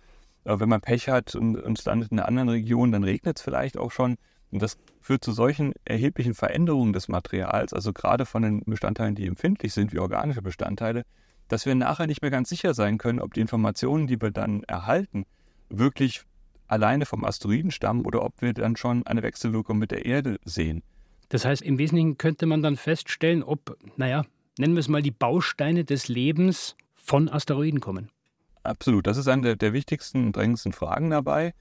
Wenn 0.45 0.69
man 0.69 0.81
Pech 0.81 1.09
hat 1.09 1.35
und, 1.35 1.57
und 1.57 1.79
es 1.79 1.85
landet 1.85 2.13
in 2.13 2.19
einer 2.19 2.29
anderen 2.29 2.51
Region, 2.51 2.93
dann 2.93 3.03
regnet 3.03 3.39
es 3.39 3.43
vielleicht 3.43 3.77
auch 3.79 3.91
schon. 3.91 4.17
Und 4.51 4.63
das 4.63 4.77
führt 5.01 5.25
zu 5.25 5.33
solchen 5.33 5.73
erheblichen 5.85 6.35
Veränderungen 6.35 6.93
des 6.93 7.09
Materials, 7.09 7.73
also 7.73 7.93
gerade 7.93 8.25
von 8.25 8.43
den 8.43 8.63
Bestandteilen, 8.65 9.17
die 9.17 9.27
empfindlich 9.27 9.73
sind, 9.73 9.93
wie 9.93 9.99
organische 9.99 10.43
Bestandteile, 10.43 11.05
dass 11.49 11.67
wir 11.67 11.75
nachher 11.75 12.07
nicht 12.07 12.23
mehr 12.23 12.31
ganz 12.31 12.51
sicher 12.51 12.73
sein 12.73 12.99
können, 12.99 13.21
ob 13.21 13.35
die 13.35 13.41
Informationen, 13.41 14.07
die 14.07 14.21
wir 14.21 14.31
dann 14.31 14.63
erhalten, 14.65 15.27
wirklich 15.71 16.23
alleine 16.69 17.05
vom 17.05 17.25
Asteroiden 17.25 17.71
stammen 17.71 18.07
oder 18.07 18.23
ob 18.23 18.41
wir 18.41 18.55
dann 18.55 18.77
schon 18.77 19.07
eine 19.07 19.23
Wechselwirkung 19.23 19.79
mit 19.79 19.91
der 19.91 20.07
Erde 20.07 20.39
sehen. 20.45 20.83
Das 21.35 21.45
heißt, 21.45 21.63
im 21.63 21.79
Wesentlichen 21.79 22.17
könnte 22.17 22.47
man 22.47 22.63
dann 22.63 22.77
feststellen, 22.77 23.43
ob, 23.43 23.77
naja, 23.97 24.25
nennen 24.57 24.75
wir 24.75 24.79
es 24.79 24.87
mal 24.87 25.03
die 25.03 25.11
Bausteine 25.11 25.85
des 25.85 26.07
Lebens 26.07 26.77
von 26.95 27.29
Asteroiden 27.29 27.81
kommen. 27.81 28.09
Absolut. 28.63 29.09
Das 29.09 29.17
ist 29.17 29.27
eine 29.27 29.57
der, 29.57 29.73
wichtigsten 29.73 30.27
und 30.27 30.37
drängendsten 30.37 30.73
Fragen 30.73 31.11
dabei. 31.11 31.53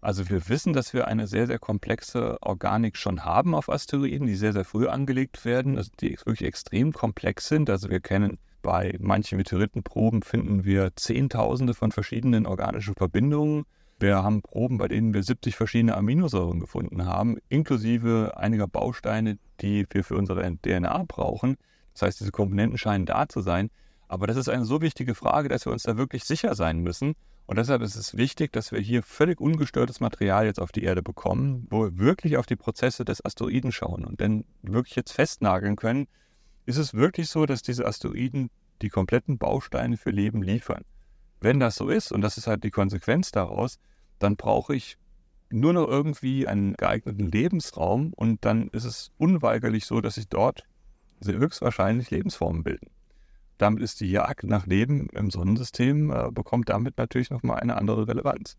Also 0.00 0.28
wir 0.28 0.48
wissen, 0.48 0.72
dass 0.72 0.94
wir 0.94 1.06
eine 1.06 1.28
sehr, 1.28 1.46
sehr 1.46 1.60
komplexe 1.60 2.42
Organik 2.42 2.96
schon 2.96 3.24
haben 3.24 3.54
auf 3.54 3.68
Asteroiden, 3.70 4.26
die 4.26 4.34
sehr, 4.34 4.52
sehr 4.52 4.64
früh 4.64 4.88
angelegt 4.88 5.44
werden, 5.44 5.76
also 5.76 5.92
die 6.00 6.18
wirklich 6.24 6.48
extrem 6.48 6.92
komplex 6.92 7.46
sind. 7.46 7.70
Also 7.70 7.88
wir 7.88 8.00
kennen 8.00 8.36
bei 8.62 8.96
manchen 8.98 9.38
Meteoritenproben 9.38 10.22
finden 10.24 10.64
wir 10.64 10.96
Zehntausende 10.96 11.74
von 11.74 11.92
verschiedenen 11.92 12.46
organischen 12.46 12.96
Verbindungen. 12.96 13.64
Wir 14.00 14.22
haben 14.22 14.40
Proben, 14.40 14.78
bei 14.78 14.88
denen 14.88 15.12
wir 15.12 15.22
70 15.22 15.54
verschiedene 15.54 15.94
Aminosäuren 15.94 16.58
gefunden 16.58 17.04
haben, 17.04 17.36
inklusive 17.50 18.32
einiger 18.34 18.66
Bausteine, 18.66 19.38
die 19.60 19.86
wir 19.90 20.04
für 20.04 20.16
unsere 20.16 20.56
DNA 20.56 21.04
brauchen. 21.06 21.58
Das 21.92 22.02
heißt, 22.02 22.20
diese 22.20 22.30
Komponenten 22.32 22.78
scheinen 22.78 23.04
da 23.04 23.28
zu 23.28 23.42
sein. 23.42 23.68
Aber 24.08 24.26
das 24.26 24.38
ist 24.38 24.48
eine 24.48 24.64
so 24.64 24.80
wichtige 24.80 25.14
Frage, 25.14 25.50
dass 25.50 25.66
wir 25.66 25.72
uns 25.72 25.82
da 25.82 25.98
wirklich 25.98 26.24
sicher 26.24 26.54
sein 26.54 26.78
müssen. 26.78 27.14
Und 27.44 27.58
deshalb 27.58 27.82
ist 27.82 27.94
es 27.94 28.16
wichtig, 28.16 28.52
dass 28.52 28.72
wir 28.72 28.80
hier 28.80 29.02
völlig 29.02 29.38
ungestörtes 29.38 30.00
Material 30.00 30.46
jetzt 30.46 30.60
auf 30.60 30.72
die 30.72 30.84
Erde 30.84 31.02
bekommen, 31.02 31.66
wo 31.68 31.84
wir 31.84 31.98
wirklich 31.98 32.38
auf 32.38 32.46
die 32.46 32.56
Prozesse 32.56 33.04
des 33.04 33.22
Asteroiden 33.22 33.70
schauen 33.70 34.06
und 34.06 34.22
dann 34.22 34.44
wirklich 34.62 34.96
jetzt 34.96 35.12
festnageln 35.12 35.76
können, 35.76 36.06
ist 36.64 36.78
es 36.78 36.94
wirklich 36.94 37.28
so, 37.28 37.44
dass 37.44 37.60
diese 37.60 37.86
Asteroiden 37.86 38.48
die 38.80 38.88
kompletten 38.88 39.36
Bausteine 39.36 39.98
für 39.98 40.10
Leben 40.10 40.42
liefern. 40.42 40.84
Wenn 41.40 41.60
das 41.60 41.74
so 41.74 41.88
ist, 41.88 42.12
und 42.12 42.22
das 42.22 42.38
ist 42.38 42.46
halt 42.46 42.64
die 42.64 42.70
Konsequenz 42.70 43.30
daraus, 43.30 43.78
dann 44.20 44.36
brauche 44.36 44.74
ich 44.74 44.96
nur 45.50 45.72
noch 45.72 45.88
irgendwie 45.88 46.46
einen 46.46 46.74
geeigneten 46.74 47.26
Lebensraum 47.26 48.12
und 48.14 48.44
dann 48.44 48.68
ist 48.68 48.84
es 48.84 49.10
unweigerlich 49.18 49.84
so, 49.84 50.00
dass 50.00 50.14
sich 50.14 50.28
dort 50.28 50.64
höchstwahrscheinlich 51.24 52.10
Lebensformen 52.10 52.62
bilden. 52.62 52.88
Damit 53.58 53.82
ist 53.82 54.00
die 54.00 54.10
Jagd 54.10 54.44
nach 54.44 54.66
Leben 54.66 55.08
im 55.12 55.30
Sonnensystem, 55.30 56.10
äh, 56.10 56.30
bekommt 56.30 56.70
damit 56.70 56.96
natürlich 56.96 57.30
nochmal 57.30 57.60
eine 57.60 57.76
andere 57.76 58.08
Relevanz. 58.08 58.56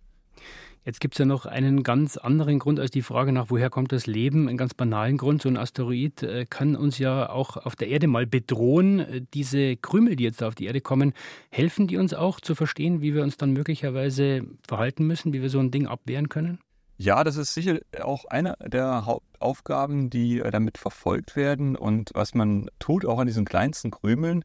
Jetzt 0.84 1.00
gibt 1.00 1.14
es 1.14 1.20
ja 1.20 1.26
noch 1.26 1.46
einen 1.46 1.84
ganz 1.84 2.18
anderen 2.18 2.58
Grund 2.58 2.80
als 2.80 2.90
die 2.90 3.04
Frage 3.04 3.32
nach, 3.32 3.52
woher 3.52 3.70
kommt 3.70 3.92
das 3.92 4.08
Leben? 4.08 4.48
Einen 4.48 4.58
ganz 4.58 4.74
banalen 4.74 5.18
Grund. 5.18 5.44
So 5.44 5.50
ein 5.50 5.58
Asteroid 5.58 6.24
äh, 6.24 6.48
kann 6.50 6.76
uns 6.76 6.98
ja 6.98 7.30
auch 7.30 7.58
auf 7.58 7.76
der 7.76 7.90
Erde 7.90 8.08
mal 8.08 8.26
bedrohen. 8.26 9.00
Äh, 9.00 9.22
diese 9.34 9.76
Krümel, 9.78 10.16
die 10.16 10.24
jetzt 10.24 10.42
auf 10.42 10.56
die 10.56 10.66
Erde 10.66 10.82
kommen, 10.82 11.14
helfen 11.52 11.86
die 11.86 11.98
uns 11.98 12.16
auch 12.16 12.42
zu 12.42 12.56
verstehen, 12.56 13.02
wie 13.02 13.14
wir 13.14 13.22
uns 13.22 13.38
dann 13.38 13.54
möglicherweise 13.54 14.42
verhalten 14.68 15.06
müssen, 15.06 15.34
wie 15.34 15.44
wir 15.44 15.52
so 15.52 15.60
ein 15.60 15.70
Ding 15.70 15.86
abwehren 15.86 16.30
können? 16.30 16.58
Ja, 16.98 17.24
das 17.24 17.36
ist 17.36 17.54
sicher 17.54 17.80
auch 18.02 18.26
eine 18.26 18.56
der 18.66 19.06
Hauptaufgaben, 19.06 20.10
die 20.10 20.40
äh, 20.40 20.50
damit 20.50 20.80
verfolgt 20.80 21.36
werden. 21.36 21.76
Und 21.76 22.10
was 22.16 22.34
man 22.34 22.72
tut, 22.80 23.06
auch 23.06 23.20
an 23.20 23.28
diesen 23.28 23.46
kleinsten 23.46 23.92
Krümeln, 23.92 24.44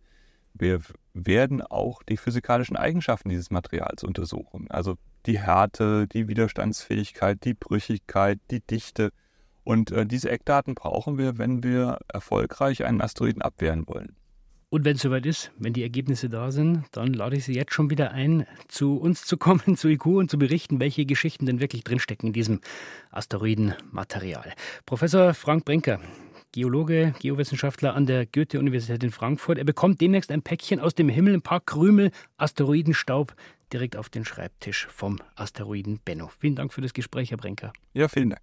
wir 0.53 0.81
werden 1.15 1.63
auch 1.63 2.03
die 2.03 2.19
physikalischen 2.19 2.77
Eigenschaften 2.77 3.31
dieses 3.31 3.51
Materials 3.51 4.05
untersuchen. 4.05 4.71
Also 4.71 4.97
die 5.27 5.39
Härte, 5.39 6.07
die 6.07 6.29
Widerstandsfähigkeit, 6.29 7.45
die 7.45 7.55
Brüchigkeit, 7.55 8.39
die 8.51 8.61
Dichte. 8.61 9.11
Und 9.65 9.91
äh, 9.91 10.07
diese 10.07 10.31
Eckdaten 10.31 10.75
brauchen 10.75 11.19
wir, 11.19 11.39
wenn 11.39 11.63
wir 11.63 11.99
erfolgreich 12.09 12.85
einen 12.85 13.01
Asteroiden 13.01 13.43
abwehren 13.43 13.87
wollen. 13.87 14.15
Und 14.69 14.85
wenn 14.85 14.97
es 14.97 15.03
soweit 15.03 15.25
ist, 15.27 15.53
wenn 15.59 15.73
die 15.73 15.83
Ergebnisse 15.83 16.29
da 16.29 16.51
sind, 16.51 16.85
dann 16.91 17.13
lade 17.13 17.37
ich 17.37 17.45
Sie 17.45 17.55
jetzt 17.55 17.73
schon 17.73 17.89
wieder 17.89 18.11
ein, 18.11 18.47
zu 18.69 18.97
uns 18.97 19.25
zu 19.25 19.37
kommen, 19.37 19.77
zu 19.77 19.89
IQ 19.89 20.07
und 20.07 20.31
zu 20.31 20.39
berichten, 20.39 20.81
welche 20.81 21.07
Geschichten 21.07 21.47
denn 21.47 21.61
wirklich 21.61 21.85
drinstecken 21.85 22.29
in 22.29 22.33
diesem 22.33 22.61
Asteroidenmaterial. 23.11 24.53
Professor 24.85 25.35
Frank 25.35 25.65
Brinker, 25.65 26.01
Geologe, 26.57 27.13
Geowissenschaftler 27.21 27.95
an 27.95 28.07
der 28.07 28.25
Goethe-Universität 28.25 29.05
in 29.05 29.11
Frankfurt. 29.11 29.59
Er 29.59 29.65
bekommt 29.65 30.01
demnächst 30.01 30.31
ein 30.31 30.41
Päckchen 30.41 30.81
aus 30.81 30.95
dem 30.95 31.11
Himmel, 31.11 31.35
ein 31.35 31.43
paar 31.43 31.61
Krümel 31.61 32.11
Asteroidenstaub 32.39 33.35
direkt 33.75 33.95
auf 33.95 34.09
den 34.09 34.25
Schreibtisch 34.25 34.87
vom 34.87 35.19
Asteroiden 35.35 36.01
Benno. 36.03 36.31
Vielen 36.39 36.57
Dank 36.57 36.73
für 36.73 36.81
das 36.81 36.95
Gespräch, 36.95 37.31
Herr 37.31 37.37
Brenker. 37.37 37.75
Ja, 37.93 38.09
vielen 38.09 38.31
Dank. 38.31 38.41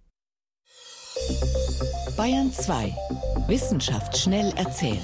Bayern 2.16 2.52
2. 2.52 2.94
Wissenschaft 3.48 4.16
schnell 4.16 4.52
erzählt. 4.54 5.02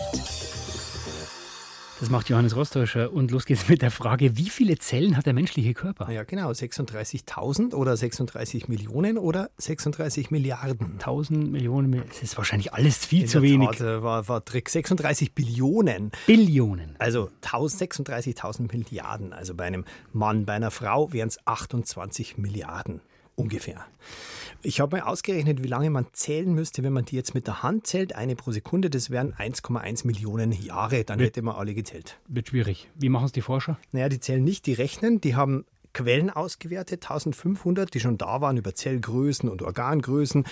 Das 2.00 2.08
macht 2.08 2.30
Johannes 2.30 2.56
Rostäuscher. 2.56 3.12
Und 3.12 3.30
los 3.30 3.44
geht's 3.44 3.68
mit 3.68 3.82
der 3.82 3.90
Frage, 3.90 4.38
wie 4.38 4.48
viele 4.48 4.78
Zellen 4.78 5.18
hat 5.18 5.26
der 5.26 5.34
menschliche 5.34 5.74
Körper? 5.74 6.10
Ja, 6.10 6.22
genau. 6.24 6.50
36.000 6.50 7.74
oder 7.74 7.94
36 7.94 8.68
Millionen 8.68 9.18
oder 9.18 9.50
36 9.58 10.30
Milliarden. 10.30 10.92
1000 10.94 11.52
Millionen, 11.52 12.02
das 12.08 12.22
ist 12.22 12.38
wahrscheinlich 12.38 12.72
alles 12.72 13.04
viel 13.04 13.22
In 13.22 13.28
zu 13.28 13.42
wenig. 13.42 13.68
Tat, 13.72 13.80
äh, 13.80 14.02
war, 14.02 14.28
war 14.28 14.42
Trick. 14.42 14.70
36 14.70 15.34
Billionen. 15.34 16.10
Billionen. 16.26 16.96
Also 16.98 17.28
36.000 17.42 18.72
Milliarden. 18.72 19.34
Also 19.34 19.54
bei 19.54 19.64
einem 19.64 19.84
Mann, 20.14 20.46
bei 20.46 20.54
einer 20.54 20.70
Frau 20.70 21.12
wären 21.12 21.28
es 21.28 21.38
28 21.46 22.38
Milliarden 22.38 23.02
ungefähr. 23.40 23.86
Ich 24.62 24.80
habe 24.80 24.98
mal 24.98 25.06
ausgerechnet, 25.06 25.62
wie 25.62 25.68
lange 25.68 25.88
man 25.88 26.06
zählen 26.12 26.52
müsste, 26.52 26.82
wenn 26.82 26.92
man 26.92 27.06
die 27.06 27.16
jetzt 27.16 27.34
mit 27.34 27.46
der 27.46 27.62
Hand 27.62 27.86
zählt. 27.86 28.14
Eine 28.14 28.36
pro 28.36 28.52
Sekunde, 28.52 28.90
das 28.90 29.08
wären 29.08 29.32
1,1 29.32 30.06
Millionen 30.06 30.52
Jahre. 30.52 31.04
Dann 31.04 31.18
wird, 31.18 31.28
hätte 31.28 31.42
man 31.42 31.56
alle 31.56 31.72
gezählt. 31.72 32.18
Wird 32.28 32.48
schwierig. 32.48 32.90
Wie 32.94 33.08
machen 33.08 33.24
es 33.24 33.32
die 33.32 33.40
Forscher? 33.40 33.78
Naja, 33.92 34.10
die 34.10 34.20
zählen 34.20 34.44
nicht, 34.44 34.66
die 34.66 34.74
rechnen. 34.74 35.22
Die 35.22 35.34
haben 35.34 35.64
Quellen 35.94 36.28
ausgewertet, 36.28 37.02
1500, 37.04 37.92
die 37.94 38.00
schon 38.00 38.18
da 38.18 38.42
waren 38.42 38.58
über 38.58 38.74
Zellgrößen 38.74 39.48
und 39.48 39.62
Organgrößen. 39.62 40.44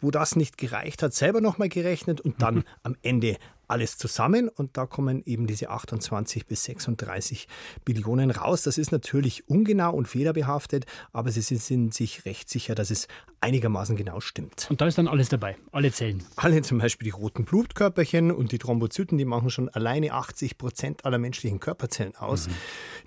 Wo 0.00 0.10
das 0.10 0.36
nicht 0.36 0.58
gereicht 0.58 1.02
hat, 1.02 1.14
selber 1.14 1.40
nochmal 1.40 1.70
gerechnet 1.70 2.20
und 2.20 2.42
dann 2.42 2.64
am 2.82 2.96
Ende 3.02 3.38
alles 3.68 3.98
zusammen 3.98 4.48
und 4.48 4.76
da 4.76 4.86
kommen 4.86 5.22
eben 5.24 5.46
diese 5.46 5.70
28 5.70 6.46
bis 6.46 6.64
36 6.64 7.48
Billionen 7.84 8.30
raus. 8.30 8.62
Das 8.62 8.78
ist 8.78 8.92
natürlich 8.92 9.48
ungenau 9.48 9.94
und 9.94 10.08
fehlerbehaftet, 10.08 10.86
aber 11.12 11.30
sie 11.30 11.42
sind 11.42 11.94
sich 11.94 12.24
recht 12.24 12.48
sicher, 12.48 12.74
dass 12.74 12.90
es 12.90 13.08
einigermaßen 13.40 13.96
genau 13.96 14.20
stimmt. 14.20 14.66
Und 14.70 14.80
da 14.80 14.86
ist 14.86 14.98
dann 14.98 15.08
alles 15.08 15.28
dabei, 15.28 15.56
alle 15.72 15.92
Zellen. 15.92 16.22
Alle 16.36 16.62
zum 16.62 16.78
Beispiel 16.78 17.06
die 17.06 17.10
roten 17.10 17.44
Blutkörperchen 17.44 18.32
und 18.32 18.52
die 18.52 18.58
Thrombozyten, 18.58 19.18
die 19.18 19.24
machen 19.24 19.50
schon 19.50 19.68
alleine 19.68 20.12
80 20.12 20.58
Prozent 20.58 21.04
aller 21.04 21.18
menschlichen 21.18 21.60
Körperzellen 21.60 22.16
aus. 22.16 22.48
Mhm. 22.48 22.52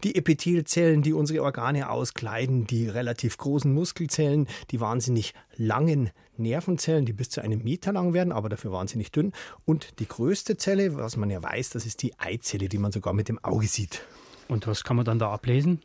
Die 0.04 0.16
Epithelzellen, 0.16 1.02
die 1.02 1.14
unsere 1.14 1.44
Organe 1.44 1.90
auskleiden, 1.90 2.68
die 2.68 2.88
relativ 2.88 3.38
großen 3.38 3.74
Muskelzellen, 3.74 4.48
die 4.72 4.80
wahnsinnig 4.80 5.34
langen 5.56 6.12
Nervenzellen, 6.38 7.06
die 7.06 7.14
bis 7.14 7.30
zu 7.30 7.42
einem 7.42 7.64
Meter 7.64 7.94
lang 7.94 8.14
werden, 8.14 8.32
aber 8.32 8.50
dafür 8.50 8.72
wahnsinnig 8.72 9.12
dünn. 9.12 9.34
Und 9.66 10.00
die 10.00 10.08
größte 10.08 10.58
Zelle, 10.58 10.96
was 10.96 11.18
man 11.18 11.30
ja 11.30 11.42
weiß, 11.42 11.70
das 11.72 11.86
ist 11.86 12.02
die 12.02 12.18
Eizelle, 12.20 12.70
die 12.70 12.78
man 12.78 12.92
sogar 12.92 13.14
mit 13.14 13.30
dem 13.30 13.44
Auge 13.44 13.68
sieht. 13.68 14.04
Und 14.48 14.68
was 14.68 14.84
kann 14.84 14.96
man 14.96 15.06
dann 15.06 15.20
da 15.20 15.32
ablesen? 15.32 15.82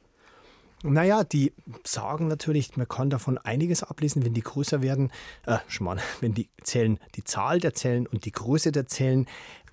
Naja, 0.82 1.24
die 1.24 1.52
sagen 1.84 2.28
natürlich, 2.28 2.76
man 2.76 2.86
kann 2.86 3.10
davon 3.10 3.38
einiges 3.38 3.82
ablesen, 3.82 4.24
wenn 4.24 4.34
die 4.34 4.42
größer 4.42 4.82
werden. 4.82 5.10
Äh, 5.46 5.58
Schmarrn, 5.68 6.00
wenn 6.20 6.34
die 6.34 6.48
Zellen, 6.62 6.98
die 7.14 7.24
Zahl 7.24 7.60
der 7.60 7.74
Zellen 7.74 8.06
und 8.06 8.24
die 8.24 8.32
Größe 8.32 8.72
der 8.72 8.86
Zellen 8.86 9.26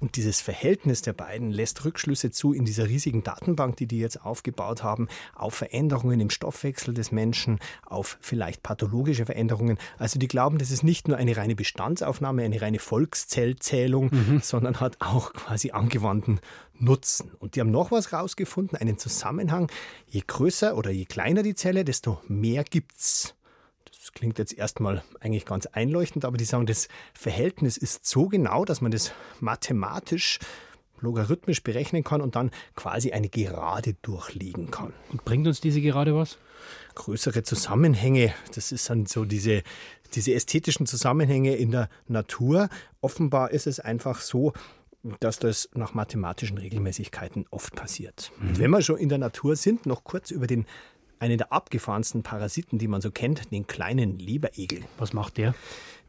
und 0.04 0.18
dieses 0.18 0.42
Verhältnis 0.42 1.02
der 1.02 1.14
beiden 1.14 1.50
lässt 1.50 1.86
Rückschlüsse 1.86 2.30
zu 2.30 2.52
in 2.52 2.66
dieser 2.66 2.90
riesigen 2.90 3.24
Datenbank, 3.24 3.78
die 3.78 3.88
die 3.88 4.00
jetzt 4.00 4.26
aufgebaut 4.26 4.84
haben, 4.84 5.08
auf 5.34 5.54
Veränderungen 5.54 6.20
im 6.20 6.30
Stoffwechsel 6.30 6.94
des 6.94 7.14
Menschen, 7.14 7.60
auf 7.86 8.18
vielleicht 8.20 8.64
pathologische 8.64 9.26
Veränderungen. 9.26 9.78
Also 9.98 10.20
die 10.20 10.28
glauben, 10.28 10.58
das 10.58 10.72
ist 10.72 10.84
nicht 10.84 11.08
nur 11.08 11.16
eine 11.16 11.38
reine 11.38 11.56
Bestandsaufnahme, 11.56 12.44
eine 12.44 12.62
reine 12.62 12.80
Volkszellzählung, 12.80 14.10
mhm. 14.12 14.42
sondern 14.44 14.82
hat 14.82 14.98
auch 15.00 15.32
quasi 15.32 15.72
angewandten 15.72 16.42
Nutzen. 16.78 17.32
Und 17.40 17.56
die 17.56 17.62
haben 17.62 17.72
noch 17.72 17.90
was 17.90 18.12
rausgefunden, 18.12 18.78
einen 18.78 18.98
Zusammenhang. 18.98 19.72
Je 20.10 20.22
größer 20.28 20.76
oder 20.76 20.92
je 20.92 21.06
kleiner 21.06 21.44
die 21.44 21.56
Zelle, 21.56 21.86
desto 21.86 22.20
mehr 22.28 22.66
gibt's. 22.66 23.36
Klingt 24.16 24.38
jetzt 24.38 24.54
erstmal 24.54 25.04
eigentlich 25.20 25.46
ganz 25.46 25.66
einleuchtend, 25.66 26.26
aber 26.26 26.38
die 26.38 26.46
sagen, 26.46 26.66
das 26.66 26.88
Verhältnis 27.14 27.78
ist 27.78 28.06
so 28.06 28.28
genau, 28.28 28.64
dass 28.66 28.82
man 28.82 28.92
das 28.92 29.12
mathematisch 29.40 30.40
logarithmisch 31.04 31.62
berechnen 31.62 32.04
kann 32.04 32.22
und 32.22 32.36
dann 32.36 32.50
quasi 32.76 33.12
eine 33.12 33.30
Gerade 33.30 33.96
durchlegen 34.02 34.72
kann. 34.72 34.94
Und 35.12 35.24
bringt 35.26 35.46
uns 35.48 35.62
diese 35.62 35.82
Gerade 35.82 36.16
was? 36.16 36.38
Größere 36.96 37.44
Zusammenhänge, 37.44 38.34
das 38.56 38.72
ist 38.72 38.90
dann 38.90 39.06
so 39.06 39.26
diese, 39.26 39.64
diese 40.14 40.34
ästhetischen 40.34 40.86
Zusammenhänge 40.86 41.56
in 41.56 41.72
der 41.72 41.90
Natur. 42.08 42.70
Offenbar 43.02 43.52
ist 43.52 43.68
es 43.68 43.80
einfach 43.80 44.22
so, 44.22 44.54
dass 45.20 45.38
das 45.38 45.70
nach 45.74 45.94
mathematischen 45.94 46.58
Regelmäßigkeiten 46.58 47.46
oft 47.52 47.76
passiert. 47.76 48.32
Mhm. 48.40 48.48
Und 48.48 48.60
wenn 48.60 48.72
wir 48.72 48.82
schon 48.82 48.98
in 48.98 49.10
der 49.10 49.18
Natur 49.18 49.56
sind, 49.56 49.86
noch 49.86 50.04
kurz 50.06 50.32
über 50.32 50.48
den 50.48 50.66
einen 51.24 51.38
der 51.38 51.54
abgefahrensten 51.54 52.22
Parasiten, 52.22 52.78
die 52.78 52.90
man 52.90 53.00
so 53.00 53.10
kennt, 53.10 53.52
den 53.52 53.66
kleinen 53.66 54.20
Leberegel. 54.20 54.82
Was 54.98 55.14
macht 55.14 55.38
der? 55.38 55.56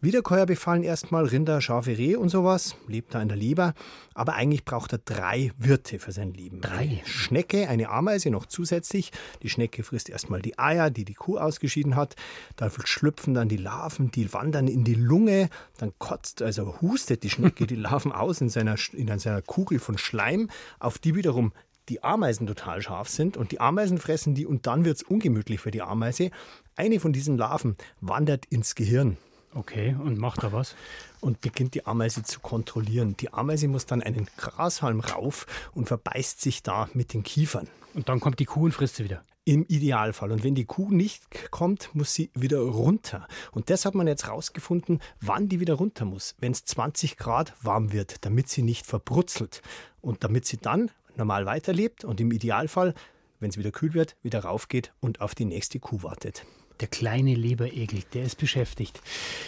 Wiederkäuer 0.00 0.44
befallen 0.44 0.82
erstmal 0.82 1.24
Rinder, 1.24 1.60
Schafe, 1.60 1.96
Reh 1.96 2.16
und 2.16 2.28
sowas, 2.28 2.76
lebt 2.88 3.14
da 3.14 3.22
in 3.22 3.28
der 3.28 3.38
Leber. 3.38 3.74
Aber 4.12 4.34
eigentlich 4.34 4.64
braucht 4.64 4.92
er 4.92 4.98
drei 4.98 5.52
Wirte 5.56 5.98
für 5.98 6.12
sein 6.12 6.34
Leben. 6.34 6.60
Drei? 6.60 6.76
Eine 6.76 7.06
Schnecke, 7.06 7.68
eine 7.68 7.88
Ameise 7.88 8.30
noch 8.30 8.44
zusätzlich. 8.44 9.12
Die 9.42 9.48
Schnecke 9.48 9.82
frisst 9.82 10.10
erstmal 10.10 10.42
die 10.42 10.58
Eier, 10.58 10.90
die 10.90 11.04
die 11.04 11.14
Kuh 11.14 11.38
ausgeschieden 11.38 11.96
hat. 11.96 12.16
Da 12.56 12.70
schlüpfen 12.84 13.34
dann 13.34 13.48
die 13.48 13.56
Larven, 13.56 14.10
die 14.10 14.32
wandern 14.34 14.68
in 14.68 14.84
die 14.84 14.94
Lunge. 14.94 15.48
Dann 15.78 15.92
kotzt, 15.98 16.42
also 16.42 16.80
hustet 16.82 17.22
die 17.22 17.30
Schnecke 17.30 17.66
die 17.66 17.76
Larven 17.76 18.12
aus 18.12 18.40
in 18.40 18.50
seiner, 18.50 18.76
in 18.92 19.18
seiner 19.18 19.42
Kugel 19.42 19.78
von 19.78 19.96
Schleim, 19.96 20.50
auf 20.80 20.98
die 20.98 21.14
wiederum 21.14 21.52
die 21.88 22.02
Ameisen 22.02 22.46
total 22.46 22.82
scharf 22.82 23.08
sind 23.08 23.36
und 23.36 23.52
die 23.52 23.60
Ameisen 23.60 23.98
fressen 23.98 24.34
die 24.34 24.46
und 24.46 24.66
dann 24.66 24.84
wird 24.84 24.96
es 24.96 25.02
ungemütlich 25.02 25.60
für 25.60 25.70
die 25.70 25.82
Ameise. 25.82 26.30
Eine 26.76 27.00
von 27.00 27.12
diesen 27.12 27.36
Larven 27.36 27.76
wandert 28.00 28.46
ins 28.46 28.74
Gehirn. 28.74 29.16
Okay, 29.54 29.94
und 30.02 30.18
macht 30.18 30.42
da 30.42 30.52
was? 30.52 30.74
Und 31.20 31.40
beginnt 31.40 31.74
die 31.74 31.86
Ameise 31.86 32.24
zu 32.24 32.40
kontrollieren. 32.40 33.16
Die 33.16 33.32
Ameise 33.32 33.68
muss 33.68 33.86
dann 33.86 34.02
einen 34.02 34.28
Grashalm 34.36 34.98
rauf 34.98 35.46
und 35.74 35.86
verbeißt 35.86 36.40
sich 36.40 36.64
da 36.64 36.88
mit 36.92 37.14
den 37.14 37.22
Kiefern. 37.22 37.68
Und 37.94 38.08
dann 38.08 38.18
kommt 38.18 38.40
die 38.40 38.46
Kuh 38.46 38.64
und 38.64 38.72
frisst 38.72 38.96
sie 38.96 39.04
wieder. 39.04 39.22
Im 39.44 39.64
Idealfall. 39.66 40.32
Und 40.32 40.42
wenn 40.42 40.56
die 40.56 40.64
Kuh 40.64 40.90
nicht 40.90 41.50
kommt, 41.52 41.94
muss 41.94 42.14
sie 42.14 42.30
wieder 42.34 42.60
runter. 42.60 43.28
Und 43.52 43.70
das 43.70 43.84
hat 43.84 43.94
man 43.94 44.08
jetzt 44.08 44.26
rausgefunden, 44.28 45.00
wann 45.20 45.48
die 45.48 45.60
wieder 45.60 45.74
runter 45.74 46.04
muss. 46.04 46.34
Wenn 46.40 46.50
es 46.50 46.64
20 46.64 47.16
Grad 47.16 47.52
warm 47.62 47.92
wird, 47.92 48.24
damit 48.24 48.48
sie 48.48 48.62
nicht 48.62 48.86
verbrutzelt. 48.86 49.62
Und 50.00 50.24
damit 50.24 50.46
sie 50.46 50.56
dann 50.56 50.90
normal 51.16 51.46
weiterlebt 51.46 52.04
und 52.04 52.20
im 52.20 52.32
Idealfall, 52.32 52.94
wenn 53.40 53.50
es 53.50 53.58
wieder 53.58 53.70
kühl 53.70 53.94
wird, 53.94 54.16
wieder 54.22 54.40
raufgeht 54.40 54.92
und 55.00 55.20
auf 55.20 55.34
die 55.34 55.44
nächste 55.44 55.78
Kuh 55.80 56.02
wartet. 56.02 56.44
Der 56.80 56.88
kleine 56.88 57.34
Leberegel, 57.34 58.02
der 58.14 58.24
ist 58.24 58.36
beschäftigt. 58.36 59.00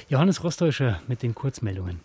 Johannes 0.09 0.45
Rostäuscher 0.45 1.03
mit 1.09 1.23
den 1.23 1.35
Kurzmeldungen. 1.35 2.01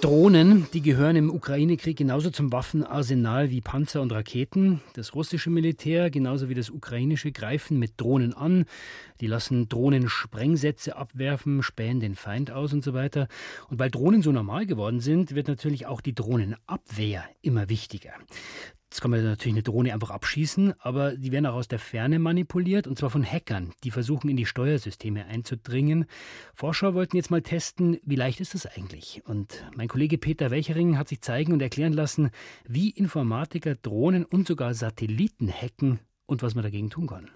Drohnen, 0.00 0.68
die 0.72 0.80
gehören 0.80 1.16
im 1.16 1.28
Ukraine-Krieg 1.28 1.98
genauso 1.98 2.30
zum 2.30 2.52
Waffenarsenal 2.52 3.50
wie 3.50 3.60
Panzer 3.60 4.00
und 4.00 4.12
Raketen. 4.12 4.80
Das 4.94 5.16
russische 5.16 5.50
Militär 5.50 6.08
genauso 6.10 6.48
wie 6.48 6.54
das 6.54 6.70
ukrainische 6.70 7.32
greifen 7.32 7.80
mit 7.80 8.00
Drohnen 8.00 8.32
an. 8.32 8.66
Die 9.20 9.26
lassen 9.26 9.68
Drohnen 9.68 10.08
Sprengsätze 10.08 10.96
abwerfen, 10.96 11.64
spähen 11.64 11.98
den 11.98 12.14
Feind 12.14 12.52
aus 12.52 12.72
und 12.72 12.84
so 12.84 12.94
weiter. 12.94 13.26
Und 13.70 13.80
weil 13.80 13.90
Drohnen 13.90 14.22
so 14.22 14.30
normal 14.30 14.66
geworden 14.66 15.00
sind, 15.00 15.34
wird 15.34 15.48
natürlich 15.48 15.86
auch 15.86 16.00
die 16.00 16.14
Drohnenabwehr 16.14 17.24
immer 17.42 17.68
wichtiger. 17.68 18.12
Jetzt 18.90 19.02
kann 19.02 19.10
man 19.10 19.22
natürlich 19.22 19.54
eine 19.54 19.62
Drohne 19.62 19.92
einfach 19.92 20.10
abschießen, 20.10 20.72
aber 20.78 21.14
die 21.14 21.30
werden 21.30 21.44
auch 21.44 21.56
aus 21.56 21.68
der 21.68 21.78
Ferne 21.78 22.18
manipuliert 22.18 22.86
und 22.86 22.98
zwar 22.98 23.10
von 23.10 23.22
Hackern, 23.22 23.72
die 23.84 23.90
versuchen 23.90 24.30
in 24.30 24.36
die 24.38 24.46
Steuersysteme 24.46 25.26
einzudringen. 25.26 26.06
Forscher 26.54 26.94
wollten 26.94 27.16
jetzt 27.16 27.30
mal 27.30 27.42
testen, 27.42 27.98
wie 28.02 28.16
leicht 28.16 28.40
ist 28.40 28.54
das 28.54 28.64
eigentlich? 28.64 29.22
Und 29.26 29.62
mein 29.76 29.88
Kollege 29.88 30.16
Peter 30.16 30.50
Welchering 30.50 30.96
hat 30.96 31.08
sich 31.08 31.20
zeigen 31.20 31.52
und 31.52 31.60
erklären 31.60 31.92
lassen, 31.92 32.30
wie 32.66 32.88
Informatiker 32.88 33.74
Drohnen 33.74 34.24
und 34.24 34.48
sogar 34.48 34.72
Satelliten 34.72 35.52
hacken 35.52 36.00
und 36.24 36.42
was 36.42 36.54
man 36.54 36.64
dagegen 36.64 36.88
tun 36.88 37.08
kann. 37.08 37.30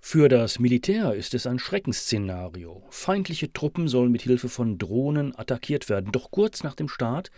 Für 0.00 0.30
das 0.30 0.58
Militär 0.58 1.14
ist 1.14 1.34
es 1.34 1.46
ein 1.46 1.58
Schreckensszenario. 1.58 2.82
Feindliche 2.88 3.52
Truppen 3.52 3.88
sollen 3.88 4.10
mit 4.10 4.22
Hilfe 4.22 4.48
von 4.48 4.78
Drohnen 4.78 5.38
attackiert 5.38 5.90
werden, 5.90 6.12
doch 6.12 6.30
kurz 6.30 6.62
nach 6.62 6.74
dem 6.74 6.88
Start 6.88 7.30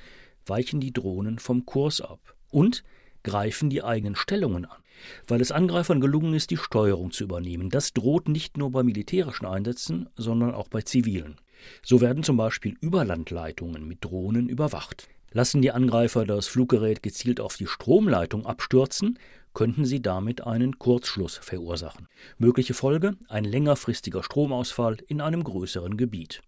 weichen 0.46 0.78
die 0.78 0.92
Drohnen 0.92 1.40
vom 1.40 1.66
Kurs 1.66 2.00
ab. 2.00 2.36
Und 2.50 2.84
greifen 3.22 3.70
die 3.70 3.82
eigenen 3.82 4.16
Stellungen 4.16 4.64
an, 4.64 4.78
weil 5.26 5.40
es 5.40 5.52
Angreifern 5.52 6.00
gelungen 6.00 6.34
ist, 6.34 6.50
die 6.50 6.56
Steuerung 6.56 7.10
zu 7.10 7.24
übernehmen. 7.24 7.70
Das 7.70 7.92
droht 7.92 8.28
nicht 8.28 8.56
nur 8.56 8.70
bei 8.70 8.82
militärischen 8.82 9.46
Einsätzen, 9.46 10.08
sondern 10.16 10.54
auch 10.54 10.68
bei 10.68 10.82
zivilen. 10.82 11.36
So 11.82 12.00
werden 12.00 12.22
zum 12.22 12.36
Beispiel 12.36 12.76
Überlandleitungen 12.80 13.86
mit 13.86 14.04
Drohnen 14.04 14.48
überwacht. 14.48 15.08
Lassen 15.32 15.62
die 15.62 15.70
Angreifer 15.70 16.24
das 16.24 16.48
Fluggerät 16.48 17.02
gezielt 17.02 17.40
auf 17.40 17.56
die 17.56 17.66
Stromleitung 17.66 18.46
abstürzen, 18.46 19.18
könnten 19.54 19.84
sie 19.84 20.00
damit 20.00 20.46
einen 20.46 20.78
Kurzschluss 20.78 21.36
verursachen. 21.38 22.08
Mögliche 22.38 22.74
Folge 22.74 23.16
ein 23.28 23.44
längerfristiger 23.44 24.22
Stromausfall 24.22 24.98
in 25.08 25.20
einem 25.20 25.44
größeren 25.44 25.96
Gebiet. 25.96 26.42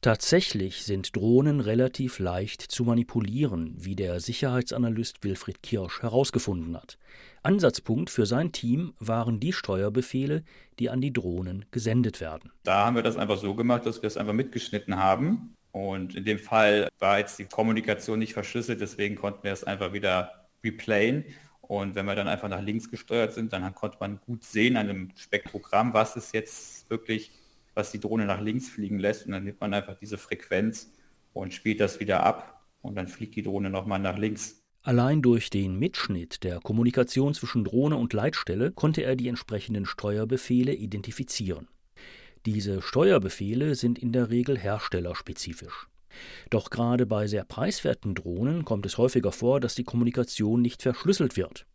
Tatsächlich 0.00 0.82
sind 0.84 1.16
Drohnen 1.16 1.60
relativ 1.60 2.18
leicht 2.18 2.62
zu 2.62 2.84
manipulieren, 2.84 3.74
wie 3.76 3.96
der 3.96 4.20
Sicherheitsanalyst 4.20 5.24
Wilfried 5.24 5.62
Kirsch 5.62 6.02
herausgefunden 6.02 6.76
hat. 6.76 6.98
Ansatzpunkt 7.42 8.10
für 8.10 8.26
sein 8.26 8.52
Team 8.52 8.94
waren 8.98 9.40
die 9.40 9.52
Steuerbefehle, 9.52 10.42
die 10.78 10.90
an 10.90 11.00
die 11.00 11.12
Drohnen 11.12 11.64
gesendet 11.70 12.20
werden. 12.20 12.50
Da 12.64 12.86
haben 12.86 12.96
wir 12.96 13.02
das 13.02 13.16
einfach 13.16 13.38
so 13.38 13.54
gemacht, 13.54 13.86
dass 13.86 14.02
wir 14.02 14.08
es 14.08 14.16
einfach 14.16 14.32
mitgeschnitten 14.32 14.96
haben. 14.96 15.54
Und 15.72 16.14
in 16.16 16.24
dem 16.24 16.38
Fall 16.38 16.88
war 16.98 17.18
jetzt 17.18 17.38
die 17.38 17.44
Kommunikation 17.44 18.18
nicht 18.18 18.32
verschlüsselt, 18.32 18.80
deswegen 18.80 19.14
konnten 19.14 19.44
wir 19.44 19.52
es 19.52 19.62
einfach 19.62 19.92
wieder 19.92 20.48
replayen. 20.64 21.24
Und 21.68 21.94
wenn 21.94 22.06
wir 22.06 22.14
dann 22.14 22.28
einfach 22.28 22.48
nach 22.48 22.62
links 22.62 22.90
gesteuert 22.90 23.32
sind, 23.32 23.52
dann 23.52 23.74
konnte 23.74 23.98
man 24.00 24.20
gut 24.20 24.44
sehen 24.44 24.76
an 24.76 24.88
einem 24.88 25.10
Spektrogramm, 25.16 25.92
was 25.94 26.16
ist 26.16 26.32
jetzt 26.32 26.88
wirklich, 26.90 27.30
was 27.74 27.90
die 27.90 28.00
Drohne 28.00 28.24
nach 28.24 28.40
links 28.40 28.68
fliegen 28.68 28.98
lässt. 28.98 29.26
Und 29.26 29.32
dann 29.32 29.44
nimmt 29.44 29.60
man 29.60 29.74
einfach 29.74 29.94
diese 29.94 30.18
Frequenz 30.18 30.90
und 31.32 31.52
spielt 31.52 31.80
das 31.80 32.00
wieder 32.00 32.22
ab. 32.22 32.52
und 32.82 32.94
dann 32.94 33.08
fliegt 33.08 33.34
die 33.34 33.42
Drohne 33.42 33.68
nochmal 33.68 33.98
nach 33.98 34.16
links. 34.16 34.62
Allein 34.82 35.20
durch 35.20 35.50
den 35.50 35.76
Mitschnitt 35.76 36.44
der 36.44 36.60
Kommunikation 36.60 37.34
zwischen 37.34 37.64
Drohne 37.64 37.96
und 37.96 38.12
Leitstelle 38.12 38.70
konnte 38.70 39.02
er 39.02 39.16
die 39.16 39.26
entsprechenden 39.26 39.84
Steuerbefehle 39.84 40.72
identifizieren. 40.72 41.66
Diese 42.46 42.80
Steuerbefehle 42.80 43.74
sind 43.74 43.98
in 43.98 44.12
der 44.12 44.30
Regel 44.30 44.56
herstellerspezifisch. 44.56 45.88
Doch 46.50 46.70
gerade 46.70 47.06
bei 47.06 47.26
sehr 47.26 47.44
preiswerten 47.44 48.14
Drohnen 48.14 48.64
kommt 48.64 48.86
es 48.86 48.98
häufiger 48.98 49.32
vor, 49.32 49.60
dass 49.60 49.74
die 49.74 49.84
Kommunikation 49.84 50.62
nicht 50.62 50.82
verschlüsselt 50.82 51.36
wird. 51.36 51.66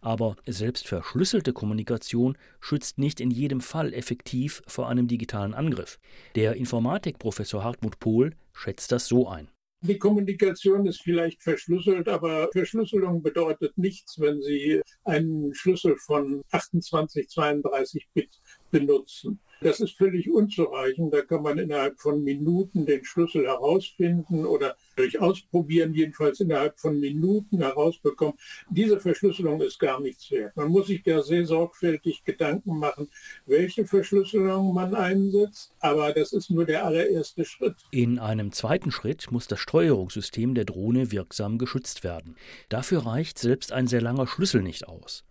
Aber 0.00 0.36
selbst 0.46 0.86
verschlüsselte 0.86 1.52
Kommunikation 1.52 2.36
schützt 2.60 2.98
nicht 2.98 3.20
in 3.20 3.30
jedem 3.30 3.60
Fall 3.60 3.92
effektiv 3.92 4.62
vor 4.66 4.88
einem 4.88 5.08
digitalen 5.08 5.54
Angriff. 5.54 5.98
Der 6.34 6.54
Informatikprofessor 6.54 7.64
Hartmut 7.64 7.98
Pohl 7.98 8.34
schätzt 8.52 8.92
das 8.92 9.06
so 9.06 9.28
ein. 9.28 9.48
Die 9.82 9.98
Kommunikation 9.98 10.86
ist 10.86 11.02
vielleicht 11.02 11.42
verschlüsselt, 11.42 12.08
aber 12.08 12.48
Verschlüsselung 12.50 13.22
bedeutet 13.22 13.76
nichts, 13.76 14.18
wenn 14.18 14.40
Sie 14.40 14.80
einen 15.04 15.54
Schlüssel 15.54 15.96
von 15.96 16.42
28, 16.50 17.28
32 17.28 18.08
Bit 18.14 18.30
benutzen. 18.70 19.38
Das 19.60 19.80
ist 19.80 19.96
völlig 19.96 20.30
unzureichend. 20.30 21.12
Da 21.14 21.22
kann 21.22 21.42
man 21.42 21.58
innerhalb 21.58 22.00
von 22.00 22.22
Minuten 22.22 22.86
den 22.86 23.04
Schlüssel 23.04 23.46
herausfinden 23.46 24.44
oder 24.44 24.76
durch 24.96 25.20
Ausprobieren 25.20 25.94
jedenfalls 25.94 26.40
innerhalb 26.40 26.78
von 26.78 26.98
Minuten 26.98 27.58
herausbekommen. 27.58 28.34
Diese 28.70 28.98
Verschlüsselung 28.98 29.60
ist 29.60 29.78
gar 29.78 30.00
nichts 30.00 30.30
wert. 30.30 30.56
Man 30.56 30.68
muss 30.68 30.86
sich 30.88 31.02
da 31.02 31.22
sehr 31.22 31.46
sorgfältig 31.46 32.24
Gedanken 32.24 32.78
machen, 32.78 33.08
welche 33.46 33.86
Verschlüsselung 33.86 34.74
man 34.74 34.94
einsetzt. 34.94 35.72
Aber 35.80 36.12
das 36.12 36.32
ist 36.32 36.50
nur 36.50 36.64
der 36.64 36.84
allererste 36.84 37.44
Schritt. 37.44 37.76
In 37.90 38.18
einem 38.18 38.52
zweiten 38.52 38.90
Schritt 38.90 39.30
muss 39.30 39.46
das 39.46 39.60
Steuerungssystem 39.60 40.54
der 40.54 40.64
Drohne 40.64 41.12
wirksam 41.12 41.58
geschützt 41.58 42.04
werden. 42.04 42.36
Dafür 42.68 43.06
reicht 43.06 43.38
selbst 43.38 43.72
ein 43.72 43.86
sehr 43.86 44.00
langer 44.00 44.26
Schlüssel 44.26 44.62
nicht 44.62 44.88
aus. 44.88 45.24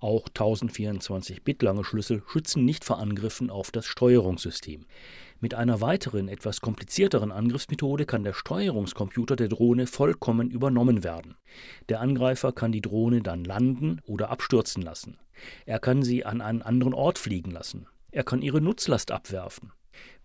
Auch 0.00 0.28
1024 0.28 1.44
Bit 1.44 1.62
lange 1.62 1.84
Schlüssel 1.84 2.22
schützen 2.26 2.64
nicht 2.64 2.84
vor 2.86 2.98
Angriffen 2.98 3.50
auf 3.50 3.70
das 3.70 3.84
Steuerungssystem. 3.84 4.86
Mit 5.40 5.54
einer 5.54 5.82
weiteren, 5.82 6.28
etwas 6.28 6.62
komplizierteren 6.62 7.30
Angriffsmethode 7.30 8.06
kann 8.06 8.24
der 8.24 8.32
Steuerungscomputer 8.32 9.36
der 9.36 9.48
Drohne 9.48 9.86
vollkommen 9.86 10.50
übernommen 10.50 11.04
werden. 11.04 11.36
Der 11.90 12.00
Angreifer 12.00 12.52
kann 12.52 12.72
die 12.72 12.80
Drohne 12.80 13.20
dann 13.20 13.44
landen 13.44 14.00
oder 14.06 14.30
abstürzen 14.30 14.82
lassen. 14.82 15.18
Er 15.66 15.78
kann 15.78 16.02
sie 16.02 16.24
an 16.24 16.40
einen 16.40 16.62
anderen 16.62 16.94
Ort 16.94 17.18
fliegen 17.18 17.50
lassen. 17.50 17.86
Er 18.10 18.24
kann 18.24 18.40
ihre 18.40 18.62
Nutzlast 18.62 19.10
abwerfen. 19.12 19.70